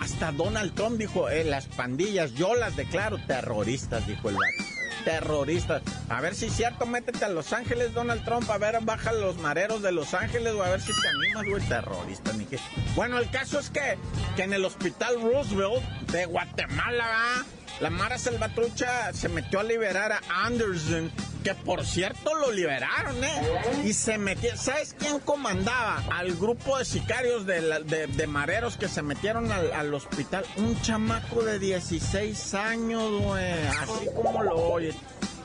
hasta 0.00 0.30
Donald 0.30 0.74
Trump 0.74 0.98
dijo, 0.98 1.28
eh, 1.28 1.42
las 1.42 1.66
pandillas, 1.66 2.34
yo 2.34 2.54
las 2.54 2.76
declaro 2.76 3.18
terroristas, 3.26 4.06
dijo 4.06 4.28
el 4.28 4.36
vato 4.36 4.75
terroristas. 5.06 5.82
A 6.08 6.20
ver 6.20 6.34
si 6.34 6.46
es 6.46 6.52
cierto, 6.56 6.84
métete 6.84 7.24
a 7.24 7.28
Los 7.28 7.52
Ángeles, 7.52 7.94
Donald 7.94 8.24
Trump, 8.24 8.50
a 8.50 8.58
ver, 8.58 8.76
baja 8.82 9.12
los 9.12 9.38
mareros 9.38 9.80
de 9.80 9.92
Los 9.92 10.14
Ángeles, 10.14 10.52
o 10.52 10.64
a 10.64 10.70
ver 10.70 10.80
si 10.80 10.92
te 11.00 11.08
animas, 11.08 11.46
güey, 11.48 11.62
terrorista, 11.68 12.32
ni 12.32 12.44
qué. 12.44 12.58
Bueno, 12.96 13.18
el 13.18 13.30
caso 13.30 13.60
es 13.60 13.70
que, 13.70 13.96
que 14.34 14.42
en 14.42 14.52
el 14.52 14.64
hospital 14.64 15.22
Roosevelt 15.22 15.80
de 16.10 16.26
Guatemala, 16.26 17.44
la 17.80 17.90
Mara 17.90 18.18
Salvatrucha 18.18 19.12
se 19.12 19.28
metió 19.28 19.60
a 19.60 19.62
liberar 19.62 20.12
a 20.12 20.20
Anderson 20.44 21.10
que 21.44 21.54
por 21.54 21.84
cierto 21.84 22.34
lo 22.34 22.50
liberaron, 22.50 23.22
¿eh? 23.22 23.42
Y 23.84 23.92
se 23.92 24.18
metió, 24.18 24.56
¿sabes 24.56 24.96
quién 24.98 25.20
comandaba 25.20 26.02
al 26.10 26.34
grupo 26.34 26.76
de 26.78 26.84
sicarios 26.84 27.46
de, 27.46 28.26
mareros 28.26 28.76
que 28.76 28.88
se 28.88 29.00
metieron 29.02 29.52
al, 29.52 29.94
hospital? 29.94 30.44
Un 30.56 30.80
chamaco 30.82 31.44
de 31.44 31.60
16 31.60 32.54
años, 32.54 33.22
güey, 33.22 33.52
así 33.68 34.08
como 34.16 34.42
lo 34.42 34.56
oyes. 34.56 34.96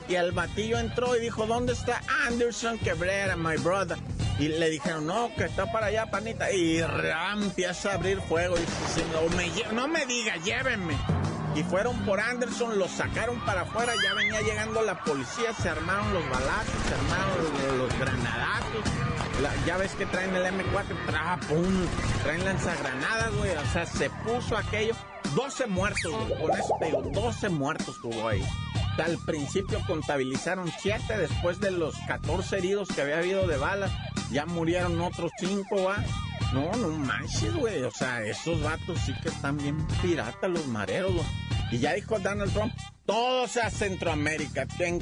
Y 0.08 0.16
el 0.16 0.32
batillo 0.32 0.78
entró 0.80 1.14
y 1.14 1.20
dijo, 1.20 1.46
¿dónde 1.46 1.72
está 1.72 2.02
Anderson 2.26 2.78
Quebrera, 2.78 3.36
my 3.36 3.56
brother? 3.58 3.98
Y 4.40 4.48
le 4.48 4.70
dijeron, 4.70 5.06
no, 5.06 5.30
que 5.36 5.44
está 5.44 5.70
para 5.70 5.86
allá, 5.86 6.10
panita. 6.10 6.50
Y 6.50 6.80
empieza 6.80 7.92
a 7.92 7.94
abrir 7.94 8.20
fuego. 8.22 8.56
Y 8.58 9.74
no 9.74 9.86
me 9.86 10.04
diga, 10.06 10.36
llévenme 10.38 10.96
y 11.54 11.62
fueron 11.64 11.98
por 12.04 12.20
Anderson, 12.20 12.78
los 12.78 12.90
sacaron 12.90 13.38
para 13.44 13.62
afuera, 13.62 13.92
ya 14.02 14.14
venía 14.14 14.40
llegando 14.40 14.82
la 14.82 15.02
policía, 15.04 15.52
se 15.52 15.68
armaron 15.68 16.12
los 16.14 16.24
balazos, 16.30 16.74
se 16.88 16.94
armaron 16.94 17.78
los, 17.78 17.98
granadazos. 17.98 19.66
ya 19.66 19.76
ves 19.76 19.92
que 19.94 20.06
traen 20.06 20.34
el 20.34 20.44
M4, 20.46 21.06
tra, 21.06 21.38
pum, 21.48 21.86
traen 22.22 22.44
lanzagranadas, 22.44 23.34
güey. 23.36 23.50
O 23.50 23.66
sea, 23.72 23.86
se 23.86 24.08
puso 24.10 24.56
aquello. 24.56 24.94
12 25.34 25.66
muertos, 25.66 26.12
güey. 26.12 26.40
Con 26.40 26.58
eso 26.58 26.76
te 26.78 26.86
digo, 26.86 27.02
12 27.02 27.48
muertos 27.50 28.00
tuvo 28.00 28.28
ahí. 28.28 28.42
al 28.98 29.18
principio 29.18 29.80
contabilizaron 29.86 30.70
7, 30.80 31.18
después 31.18 31.60
de 31.60 31.70
los 31.70 31.94
14 32.06 32.58
heridos 32.58 32.88
que 32.88 33.02
había 33.02 33.18
habido 33.18 33.46
de 33.46 33.56
balas, 33.58 33.90
ya 34.32 34.46
murieron 34.46 35.00
otros 35.00 35.30
5, 35.38 35.84
va. 35.84 36.04
No, 36.52 36.70
no 36.76 36.88
manches, 36.88 37.54
güey. 37.54 37.82
O 37.82 37.90
sea, 37.90 38.22
esos 38.24 38.62
vatos 38.62 38.98
sí 39.06 39.14
que 39.22 39.28
están 39.28 39.56
bien 39.58 39.86
piratas, 40.02 40.50
los 40.50 40.66
mareros, 40.66 41.12
güey. 41.14 41.26
Y 41.70 41.78
ya 41.78 41.94
dijo 41.94 42.18
Donald 42.18 42.52
Trump, 42.52 42.74
todos 43.06 43.56
a 43.56 43.70
Centroamérica. 43.70 44.66
Que 44.66 45.00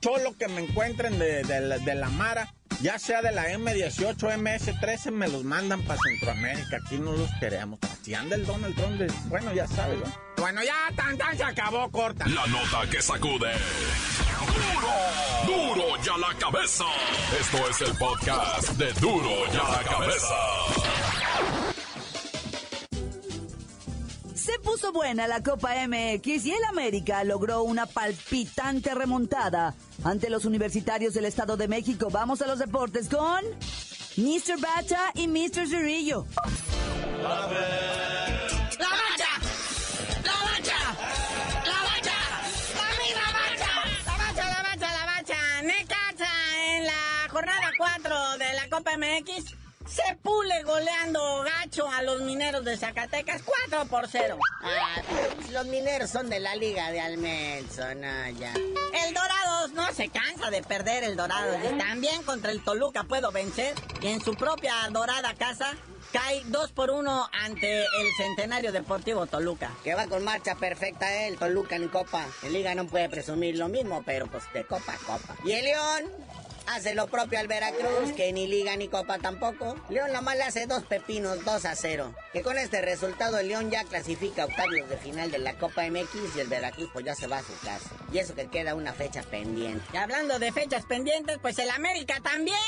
todo 0.00 0.18
lo 0.18 0.36
que 0.36 0.46
me 0.46 0.62
encuentren 0.62 1.18
de, 1.18 1.94
la, 1.96 2.08
Mara, 2.10 2.54
ya 2.80 2.98
sea 2.98 3.22
de 3.22 3.32
la 3.32 3.50
M18, 3.50 4.16
MS13, 4.16 5.10
me 5.10 5.26
los 5.28 5.42
mandan 5.42 5.82
para 5.82 6.00
Centroamérica. 6.00 6.78
Aquí 6.84 6.98
no 6.98 7.12
los 7.12 7.30
queremos. 7.40 7.80
Si 8.02 8.14
anda 8.14 8.36
el 8.36 8.46
Donald 8.46 8.76
Trump, 8.76 9.00
bueno, 9.26 9.52
ya 9.52 9.66
sabes, 9.66 9.98
¿no? 9.98 10.32
Bueno, 10.36 10.62
ya 10.62 10.94
tan 10.96 11.18
tan 11.18 11.36
se 11.36 11.44
acabó, 11.44 11.90
corta. 11.90 12.26
La 12.28 12.46
nota 12.46 12.88
que 12.90 13.02
sacude. 13.02 13.52
¡Duro! 14.46 15.31
¡Duro 15.46 15.96
ya 16.04 16.16
la 16.18 16.34
cabeza! 16.38 16.84
Esto 17.40 17.68
es 17.68 17.80
el 17.80 17.96
podcast 17.96 18.70
de 18.72 18.92
Duro 18.94 19.30
ya 19.52 19.62
la 19.68 19.82
cabeza. 19.82 20.34
Se 24.34 24.58
puso 24.60 24.92
buena 24.92 25.26
la 25.26 25.42
Copa 25.42 25.74
MX 25.86 26.46
y 26.46 26.52
el 26.52 26.64
América 26.68 27.24
logró 27.24 27.62
una 27.62 27.86
palpitante 27.86 28.94
remontada 28.94 29.74
ante 30.04 30.30
los 30.30 30.44
universitarios 30.44 31.14
del 31.14 31.24
Estado 31.26 31.56
de 31.56 31.68
México. 31.68 32.08
Vamos 32.10 32.42
a 32.42 32.46
los 32.46 32.58
deportes 32.58 33.08
con 33.08 33.44
Mr. 34.16 34.60
Bacha 34.60 35.12
y 35.14 35.28
Mr. 35.28 35.68
Cerillo. 35.68 36.26
¡La 37.22 37.28
bacha! 37.28 37.56
¡La 38.78 38.88
bacha! 38.88 39.06
¡La 39.08 39.11
jornada 48.12 48.36
4 48.36 48.38
de 48.38 48.54
la 48.54 48.68
Copa 48.68 48.96
MX 48.96 49.54
se 49.86 50.16
pule 50.22 50.62
goleando 50.62 51.42
gacho 51.42 51.88
a 51.88 52.02
los 52.02 52.22
mineros 52.22 52.64
de 52.64 52.76
Zacatecas 52.76 53.42
4 53.42 53.86
por 53.86 54.06
0. 54.08 54.38
Ah, 54.62 55.02
los 55.50 55.66
mineros 55.66 56.08
son 56.10 56.30
de 56.30 56.38
la 56.38 56.54
liga 56.54 56.92
de 56.92 57.00
Almenso, 57.00 57.82
no, 57.96 58.30
ya. 58.38 58.54
El 58.54 59.14
Dorados 59.14 59.72
no 59.72 59.92
se 59.92 60.08
cansa 60.08 60.50
de 60.50 60.62
perder 60.62 61.02
el 61.02 61.16
Dorado. 61.16 61.56
También 61.78 62.22
contra 62.22 62.52
el 62.52 62.62
Toluca 62.62 63.04
puedo 63.04 63.32
vencer. 63.32 63.74
Y 64.00 64.08
en 64.08 64.20
su 64.20 64.34
propia 64.34 64.74
dorada 64.90 65.34
casa 65.34 65.74
cae 66.12 66.42
2 66.46 66.72
por 66.72 66.90
1 66.90 67.30
ante 67.32 67.80
el 67.80 68.14
Centenario 68.16 68.70
Deportivo 68.70 69.26
Toluca. 69.26 69.72
Que 69.82 69.94
va 69.94 70.06
con 70.06 70.22
marcha 70.22 70.54
perfecta 70.54 71.26
el 71.26 71.38
Toluca 71.38 71.74
en 71.74 71.88
Copa. 71.88 72.26
En 72.44 72.52
Liga 72.52 72.74
no 72.76 72.86
puede 72.86 73.08
presumir 73.08 73.58
lo 73.58 73.68
mismo, 73.68 74.02
pero 74.06 74.26
pues 74.28 74.44
de 74.52 74.64
Copa 74.64 74.92
a 74.92 74.98
Copa. 74.98 75.34
Y 75.44 75.52
el 75.52 75.64
León 75.64 76.04
hace 76.66 76.94
lo 76.94 77.06
propio 77.06 77.38
al 77.38 77.48
Veracruz, 77.48 78.12
que 78.16 78.32
ni 78.32 78.46
liga 78.46 78.76
ni 78.76 78.88
copa 78.88 79.18
tampoco. 79.18 79.76
León 79.88 80.12
nomás 80.12 80.36
le 80.36 80.44
hace 80.44 80.66
dos 80.66 80.84
pepinos, 80.84 81.44
2 81.44 81.64
a 81.64 81.76
0. 81.76 82.14
Que 82.32 82.42
con 82.42 82.58
este 82.58 82.80
resultado 82.80 83.38
el 83.38 83.48
León 83.48 83.70
ya 83.70 83.84
clasifica 83.84 84.44
octavios 84.44 84.88
de 84.88 84.96
final 84.96 85.30
de 85.30 85.38
la 85.38 85.54
Copa 85.54 85.82
MX 85.88 86.36
y 86.36 86.40
el 86.40 86.48
Veracruz 86.48 86.90
pues 86.92 87.04
ya 87.04 87.14
se 87.14 87.26
va 87.26 87.38
a 87.38 87.42
su 87.42 87.58
casa. 87.64 87.90
Y 88.12 88.18
eso 88.18 88.34
que 88.34 88.48
queda 88.48 88.74
una 88.74 88.92
fecha 88.92 89.22
pendiente. 89.22 89.84
Y 89.92 89.96
hablando 89.96 90.38
de 90.38 90.52
fechas 90.52 90.84
pendientes, 90.84 91.38
pues 91.40 91.58
el 91.58 91.70
América 91.70 92.20
también. 92.22 92.58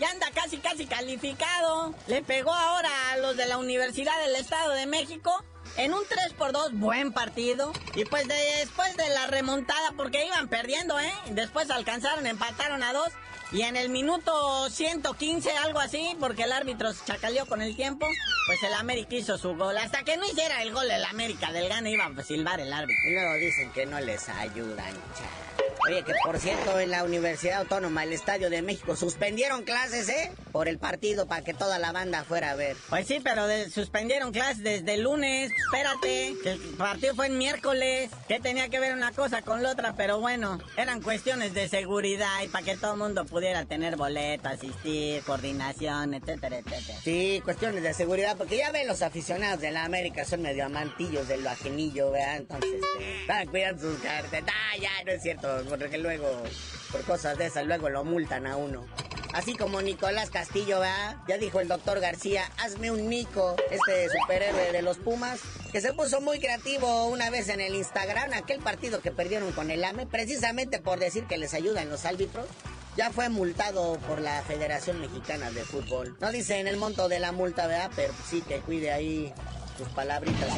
Ya 0.00 0.10
anda 0.10 0.26
casi 0.34 0.58
casi 0.58 0.86
calificado. 0.86 1.94
Le 2.08 2.22
pegó 2.22 2.52
ahora 2.52 2.90
a 3.12 3.16
los 3.18 3.36
de 3.36 3.46
la 3.46 3.58
Universidad 3.58 4.18
del 4.24 4.34
Estado 4.36 4.72
de 4.72 4.86
México 4.86 5.44
en 5.76 5.92
un 5.92 6.02
3 6.08 6.34
por 6.34 6.52
2 6.52 6.78
buen 6.78 7.12
partido. 7.12 7.72
Y 7.94 8.04
pues 8.04 8.26
después 8.26 8.96
de 8.96 9.08
la 9.10 9.26
remontada, 9.26 9.92
porque 9.96 10.26
iban 10.26 10.48
perdiendo, 10.48 10.98
¿eh? 10.98 11.12
Después 11.30 11.70
alcanzaron, 11.70 12.26
empataron 12.26 12.82
a 12.82 12.92
dos. 12.92 13.10
Y 13.52 13.62
en 13.62 13.76
el 13.76 13.88
minuto 13.88 14.68
115, 14.68 15.50
algo 15.58 15.78
así, 15.78 16.16
porque 16.18 16.42
el 16.44 16.52
árbitro 16.52 16.92
se 16.92 17.04
chacaleó 17.04 17.46
con 17.46 17.62
el 17.62 17.76
tiempo, 17.76 18.06
pues 18.46 18.62
el 18.62 18.74
América 18.74 19.14
hizo 19.14 19.38
su 19.38 19.54
gol. 19.54 19.76
Hasta 19.78 20.02
que 20.02 20.16
no 20.16 20.26
hiciera 20.26 20.62
el 20.62 20.72
gol 20.72 20.90
el 20.90 21.04
América 21.04 21.52
del 21.52 21.68
Gane 21.68 21.90
iba 21.90 22.06
a 22.06 22.22
silbar 22.22 22.60
el 22.60 22.72
árbitro. 22.72 23.08
Y 23.08 23.12
luego 23.12 23.34
dicen 23.34 23.70
que 23.70 23.86
no 23.86 24.00
les 24.00 24.28
ayudan, 24.28 24.94
Oye, 25.86 26.02
que 26.02 26.14
por 26.24 26.38
cierto, 26.38 26.78
en 26.78 26.90
la 26.90 27.04
Universidad 27.04 27.60
Autónoma, 27.60 28.04
el 28.04 28.12
Estadio 28.12 28.50
de 28.50 28.62
México, 28.62 28.96
suspendieron 28.96 29.64
clases, 29.64 30.08
¿eh? 30.08 30.32
Por 30.52 30.68
el 30.68 30.78
partido, 30.78 31.26
para 31.26 31.42
que 31.42 31.52
toda 31.52 31.78
la 31.78 31.92
banda 31.92 32.24
fuera 32.24 32.52
a 32.52 32.54
ver. 32.54 32.76
Pues 32.88 33.06
sí, 33.06 33.20
pero 33.22 33.42
suspendieron 33.70 34.32
clases 34.32 34.62
desde 34.62 34.94
el 34.94 35.02
lunes. 35.02 35.50
Espérate, 35.66 36.34
el 36.44 36.58
partido 36.78 37.14
fue 37.14 37.26
el 37.26 37.34
miércoles. 37.34 38.10
Que 38.28 38.40
tenía 38.40 38.68
que 38.68 38.78
ver 38.78 38.94
una 38.94 39.12
cosa 39.12 39.42
con 39.42 39.62
la 39.62 39.70
otra, 39.70 39.94
pero 39.96 40.20
bueno, 40.20 40.58
eran 40.76 41.02
cuestiones 41.02 41.54
de 41.54 41.68
seguridad 41.68 42.42
y 42.42 42.48
para 42.48 42.64
que 42.64 42.76
todo 42.76 42.92
el 42.92 42.98
mundo 42.98 43.24
pudiera 43.26 43.64
tener 43.64 43.96
boleto, 43.96 44.48
asistir, 44.48 45.22
coordinación, 45.24 46.14
etcétera, 46.14 46.58
etcétera. 46.58 46.98
Sí, 47.02 47.40
cuestiones 47.44 47.82
de 47.82 47.92
seguridad, 47.94 48.36
porque 48.36 48.56
ya 48.56 48.70
ven 48.70 48.86
los 48.86 49.02
aficionados 49.02 49.60
de 49.60 49.70
la 49.70 49.84
América 49.84 50.24
son 50.24 50.42
medio 50.42 50.64
amantillos 50.64 51.28
de 51.28 51.38
lo 51.38 51.50
ajenillo, 51.50 52.10
¿verdad? 52.10 52.36
Entonces, 52.36 52.80
este, 52.98 53.46
cuidan 53.50 53.78
sus 53.78 53.98
cartas. 53.98 54.42
Ah, 54.46 54.76
ya, 54.80 54.90
no 55.04 55.12
es 55.12 55.22
cierto 55.22 55.63
porque 55.68 55.98
luego, 55.98 56.42
por 56.92 57.02
cosas 57.02 57.38
de 57.38 57.46
esas, 57.46 57.66
luego 57.66 57.88
lo 57.88 58.04
multan 58.04 58.46
a 58.46 58.56
uno. 58.56 58.86
Así 59.32 59.56
como 59.56 59.82
Nicolás 59.82 60.30
Castillo, 60.30 60.78
¿verdad? 60.78 61.16
Ya 61.26 61.38
dijo 61.38 61.60
el 61.60 61.66
doctor 61.66 61.98
García, 61.98 62.44
hazme 62.58 62.92
un 62.92 63.08
Nico, 63.08 63.56
este 63.70 64.08
superhéroe 64.08 64.70
de 64.70 64.82
los 64.82 64.98
Pumas, 64.98 65.40
que 65.72 65.80
se 65.80 65.92
puso 65.92 66.20
muy 66.20 66.38
creativo 66.38 67.06
una 67.06 67.30
vez 67.30 67.48
en 67.48 67.60
el 67.60 67.74
Instagram, 67.74 68.32
aquel 68.32 68.60
partido 68.60 69.00
que 69.00 69.10
perdieron 69.10 69.50
con 69.50 69.72
el 69.72 69.82
AME, 69.82 70.06
precisamente 70.06 70.78
por 70.78 71.00
decir 71.00 71.24
que 71.24 71.36
les 71.36 71.52
ayudan 71.52 71.88
los 71.88 72.04
árbitros. 72.04 72.46
Ya 72.96 73.10
fue 73.10 73.28
multado 73.28 73.98
por 74.06 74.20
la 74.20 74.40
Federación 74.42 75.00
Mexicana 75.00 75.50
de 75.50 75.64
Fútbol. 75.64 76.16
No 76.20 76.30
dice 76.30 76.60
en 76.60 76.68
el 76.68 76.76
monto 76.76 77.08
de 77.08 77.18
la 77.18 77.32
multa, 77.32 77.66
¿verdad? 77.66 77.90
Pero 77.96 78.14
sí 78.30 78.40
que 78.42 78.60
cuide 78.60 78.92
ahí 78.92 79.34
sus 79.76 79.88
palabritas 79.88 80.50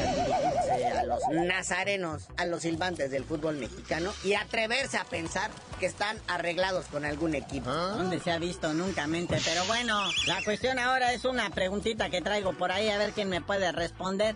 a 0.97 1.03
los 1.03 1.19
nazarenos, 1.29 2.27
a 2.37 2.45
los 2.45 2.61
silbantes 2.61 3.11
del 3.11 3.23
fútbol 3.23 3.57
mexicano 3.57 4.13
y 4.23 4.33
atreverse 4.33 4.97
a 4.97 5.03
pensar 5.05 5.51
que 5.79 5.85
están 5.85 6.17
arreglados 6.27 6.85
con 6.85 7.05
algún 7.05 7.35
equipo. 7.35 7.69
¿Ah? 7.69 7.95
¿Dónde 7.97 8.19
se 8.19 8.31
ha 8.31 8.39
visto 8.39 8.73
nunca 8.73 9.07
mente? 9.07 9.39
Pero 9.43 9.65
bueno, 9.65 9.99
la 10.27 10.43
cuestión 10.43 10.79
ahora 10.79 11.13
es 11.13 11.25
una 11.25 11.49
preguntita 11.49 12.09
que 12.09 12.21
traigo 12.21 12.53
por 12.53 12.71
ahí 12.71 12.89
a 12.89 12.97
ver 12.97 13.11
quién 13.11 13.29
me 13.29 13.41
puede 13.41 13.71
responder. 13.71 14.35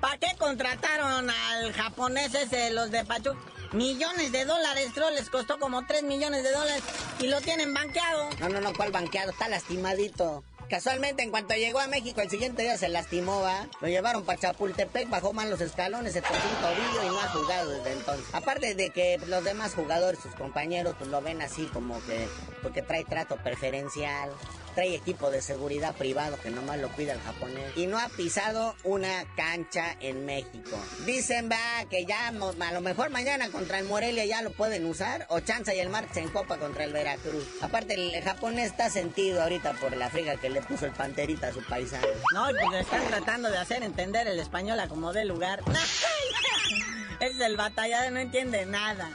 ¿Para 0.00 0.16
qué 0.16 0.34
contrataron 0.38 1.28
al 1.28 1.72
japonés 1.74 2.34
ese, 2.34 2.70
los 2.70 2.90
de 2.90 3.04
Pachuca? 3.04 3.38
Millones 3.72 4.32
de 4.32 4.44
dólares, 4.46 4.88
creo 4.94 5.10
les 5.10 5.30
costó 5.30 5.58
como 5.58 5.86
3 5.86 6.02
millones 6.02 6.42
de 6.42 6.50
dólares 6.50 6.82
y 7.20 7.28
lo 7.28 7.40
tienen 7.40 7.72
banqueado. 7.72 8.30
No, 8.40 8.48
no, 8.48 8.60
no, 8.60 8.72
¿cuál 8.72 8.90
banqueado? 8.90 9.30
Está 9.30 9.48
lastimadito. 9.48 10.42
Casualmente, 10.70 11.24
en 11.24 11.32
cuanto 11.32 11.54
llegó 11.54 11.80
a 11.80 11.88
México, 11.88 12.20
el 12.20 12.30
siguiente 12.30 12.62
día 12.62 12.78
se 12.78 12.88
lastimó, 12.88 13.40
va. 13.40 13.66
Lo 13.80 13.88
llevaron 13.88 14.24
para 14.24 14.38
Chapultepec, 14.38 15.10
bajó 15.10 15.32
mal 15.32 15.50
los 15.50 15.60
escalones, 15.60 16.12
se 16.12 16.22
torció 16.22 16.48
un 16.48 16.62
tobillo 16.62 17.02
y 17.02 17.08
no 17.08 17.20
ha 17.20 17.28
jugado 17.28 17.70
desde 17.70 17.92
entonces. 17.92 18.26
Aparte 18.32 18.76
de 18.76 18.90
que 18.90 19.18
los 19.26 19.42
demás 19.42 19.74
jugadores, 19.74 20.20
sus 20.20 20.32
compañeros, 20.36 20.94
pues 20.96 21.10
lo 21.10 21.20
ven 21.22 21.42
así 21.42 21.64
como 21.72 22.00
que 22.06 22.28
porque 22.62 22.82
trae 22.82 23.04
trato 23.04 23.36
preferencial 23.36 24.30
trae 24.74 24.94
equipo 24.94 25.30
de 25.30 25.42
seguridad 25.42 25.94
privado 25.94 26.38
que 26.42 26.50
nomás 26.50 26.78
lo 26.78 26.88
cuida 26.90 27.12
el 27.12 27.20
japonés. 27.20 27.76
Y 27.76 27.86
no 27.86 27.98
ha 27.98 28.08
pisado 28.08 28.74
una 28.84 29.24
cancha 29.36 29.96
en 30.00 30.24
México. 30.24 30.78
Dicen, 31.06 31.50
va, 31.50 31.84
que 31.88 32.04
ya 32.04 32.28
a 32.28 32.72
lo 32.72 32.80
mejor 32.80 33.10
mañana 33.10 33.50
contra 33.50 33.78
el 33.78 33.86
Morelia 33.86 34.24
ya 34.24 34.42
lo 34.42 34.50
pueden 34.50 34.86
usar. 34.86 35.26
O 35.28 35.40
Chanza 35.40 35.74
y 35.74 35.80
el 35.80 35.88
martes 35.88 36.16
en 36.16 36.28
Copa 36.28 36.58
contra 36.58 36.84
el 36.84 36.92
Veracruz. 36.92 37.44
Aparte, 37.60 37.94
el 37.94 38.22
japonés 38.22 38.70
está 38.70 38.90
sentido 38.90 39.42
ahorita 39.42 39.72
por 39.74 39.96
la 39.96 40.10
friga 40.10 40.36
que 40.36 40.50
le 40.50 40.62
puso 40.62 40.86
el 40.86 40.92
panterita 40.92 41.48
a 41.48 41.52
su 41.52 41.62
paisano. 41.64 42.06
No, 42.34 42.46
pues 42.50 42.82
están 42.82 43.06
tratando 43.08 43.50
de 43.50 43.58
hacer 43.58 43.82
entender 43.82 44.26
el 44.26 44.38
español 44.38 44.80
a 44.80 44.88
como 44.88 45.12
de 45.12 45.24
lugar. 45.24 45.62
es 47.20 47.40
el 47.40 47.56
batallado, 47.56 48.10
no 48.10 48.20
entiende 48.20 48.66
nada 48.66 49.10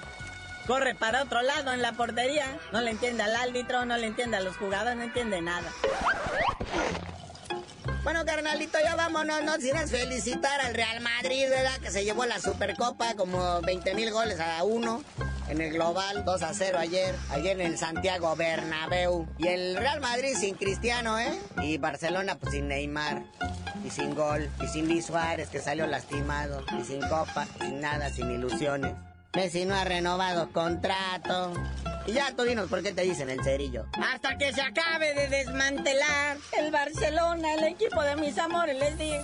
corre 0.65 0.95
para 0.95 1.23
otro 1.23 1.41
lado 1.41 1.71
en 1.71 1.81
la 1.81 1.93
portería. 1.93 2.45
No 2.71 2.81
le 2.81 2.91
entiende 2.91 3.23
al 3.23 3.35
árbitro, 3.35 3.85
no 3.85 3.97
le 3.97 4.07
entiende 4.07 4.37
a 4.37 4.41
los 4.41 4.57
jugadores, 4.57 4.97
no 4.97 5.03
entiende 5.03 5.41
nada. 5.41 5.71
Bueno, 8.03 8.23
carnalito, 8.23 8.77
ya 8.83 8.95
vámonos, 8.95 9.43
no 9.43 9.55
sin 9.55 9.75
felicitar 9.87 10.61
al 10.61 10.75
Real 10.75 11.01
Madrid, 11.01 11.49
¿verdad? 11.49 11.79
Que 11.79 11.89
se 11.89 12.03
llevó 12.03 12.25
la 12.25 12.39
Supercopa, 12.39 13.15
como 13.15 13.61
20 13.61 13.95
mil 13.95 14.11
goles 14.11 14.39
a 14.39 14.63
uno. 14.63 15.03
En 15.47 15.59
el 15.59 15.73
global, 15.73 16.23
2 16.23 16.43
a 16.43 16.53
0 16.53 16.77
ayer, 16.79 17.15
ayer 17.31 17.59
en 17.59 17.65
el 17.65 17.77
Santiago 17.79 18.35
Bernabéu. 18.35 19.27
Y 19.39 19.47
el 19.47 19.75
Real 19.75 20.01
Madrid 20.01 20.35
sin 20.39 20.55
Cristiano, 20.55 21.17
¿eh? 21.17 21.39
Y 21.63 21.79
Barcelona 21.79 22.35
pues 22.35 22.53
sin 22.53 22.67
Neymar, 22.67 23.23
y 23.83 23.89
sin 23.89 24.13
gol, 24.13 24.51
y 24.63 24.67
sin 24.67 24.87
Luis 24.87 25.07
Suárez 25.07 25.49
que 25.49 25.59
salió 25.59 25.87
lastimado, 25.87 26.63
y 26.79 26.83
sin 26.83 27.01
copa, 27.01 27.47
sin 27.59 27.81
nada, 27.81 28.11
sin 28.11 28.29
ilusiones. 28.29 28.93
Messi 29.35 29.65
no 29.65 29.75
ha 29.75 29.83
renovado 29.83 30.49
contrato. 30.51 31.53
Y 32.07 32.13
ya 32.13 32.33
tú 32.35 32.43
dinos 32.43 32.69
por 32.69 32.81
qué 32.81 32.93
te 32.93 33.01
dicen 33.01 33.29
el 33.29 33.43
cerillo. 33.43 33.85
Hasta 33.93 34.37
que 34.37 34.53
se 34.53 34.61
acabe 34.61 35.13
de 35.13 35.27
desmantelar 35.27 36.37
el 36.57 36.71
Barcelona, 36.71 37.53
el 37.55 37.63
equipo 37.65 38.01
de 38.01 38.15
mis 38.15 38.37
amores, 38.37 38.77
les 38.79 38.97
digo. 38.97 39.23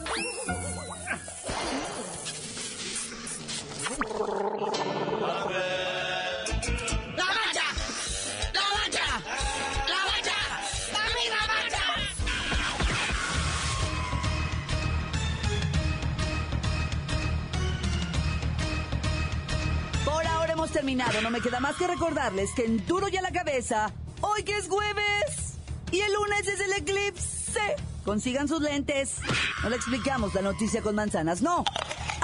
Terminado, 20.81 21.21
no 21.21 21.29
me 21.29 21.41
queda 21.41 21.59
más 21.59 21.75
que 21.75 21.85
recordarles 21.85 22.49
que 22.55 22.65
en 22.65 22.83
duro 22.87 23.07
y 23.07 23.15
a 23.15 23.21
la 23.21 23.31
cabeza, 23.31 23.91
hoy 24.21 24.41
que 24.41 24.57
es 24.57 24.67
jueves 24.67 25.59
y 25.91 25.99
el 25.99 26.11
lunes 26.11 26.47
es 26.47 26.59
el 26.59 26.73
eclipse. 26.73 27.75
Consigan 28.03 28.47
sus 28.47 28.61
lentes. 28.61 29.17
No 29.61 29.69
le 29.69 29.75
explicamos 29.75 30.33
la 30.33 30.41
noticia 30.41 30.81
con 30.81 30.95
manzanas, 30.95 31.43
no. 31.43 31.63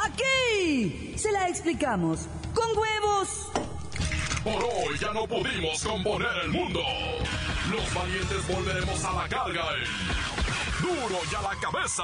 Aquí 0.03 1.13
se 1.17 1.31
la 1.31 1.47
explicamos 1.49 2.21
con 2.55 2.75
huevos. 2.75 3.51
Por 4.43 4.63
hoy 4.63 4.97
ya 4.99 5.13
no 5.13 5.27
pudimos 5.27 5.83
componer 5.83 6.35
el 6.45 6.49
mundo. 6.49 6.81
Los 7.71 7.93
valientes 7.93 8.47
volveremos 8.47 9.05
a 9.05 9.13
la 9.13 9.29
carga 9.29 9.65
en 9.75 10.87
duro 10.87 11.19
y 11.31 11.35
a 11.35 11.41
la 11.43 11.59
cabeza. 11.59 12.03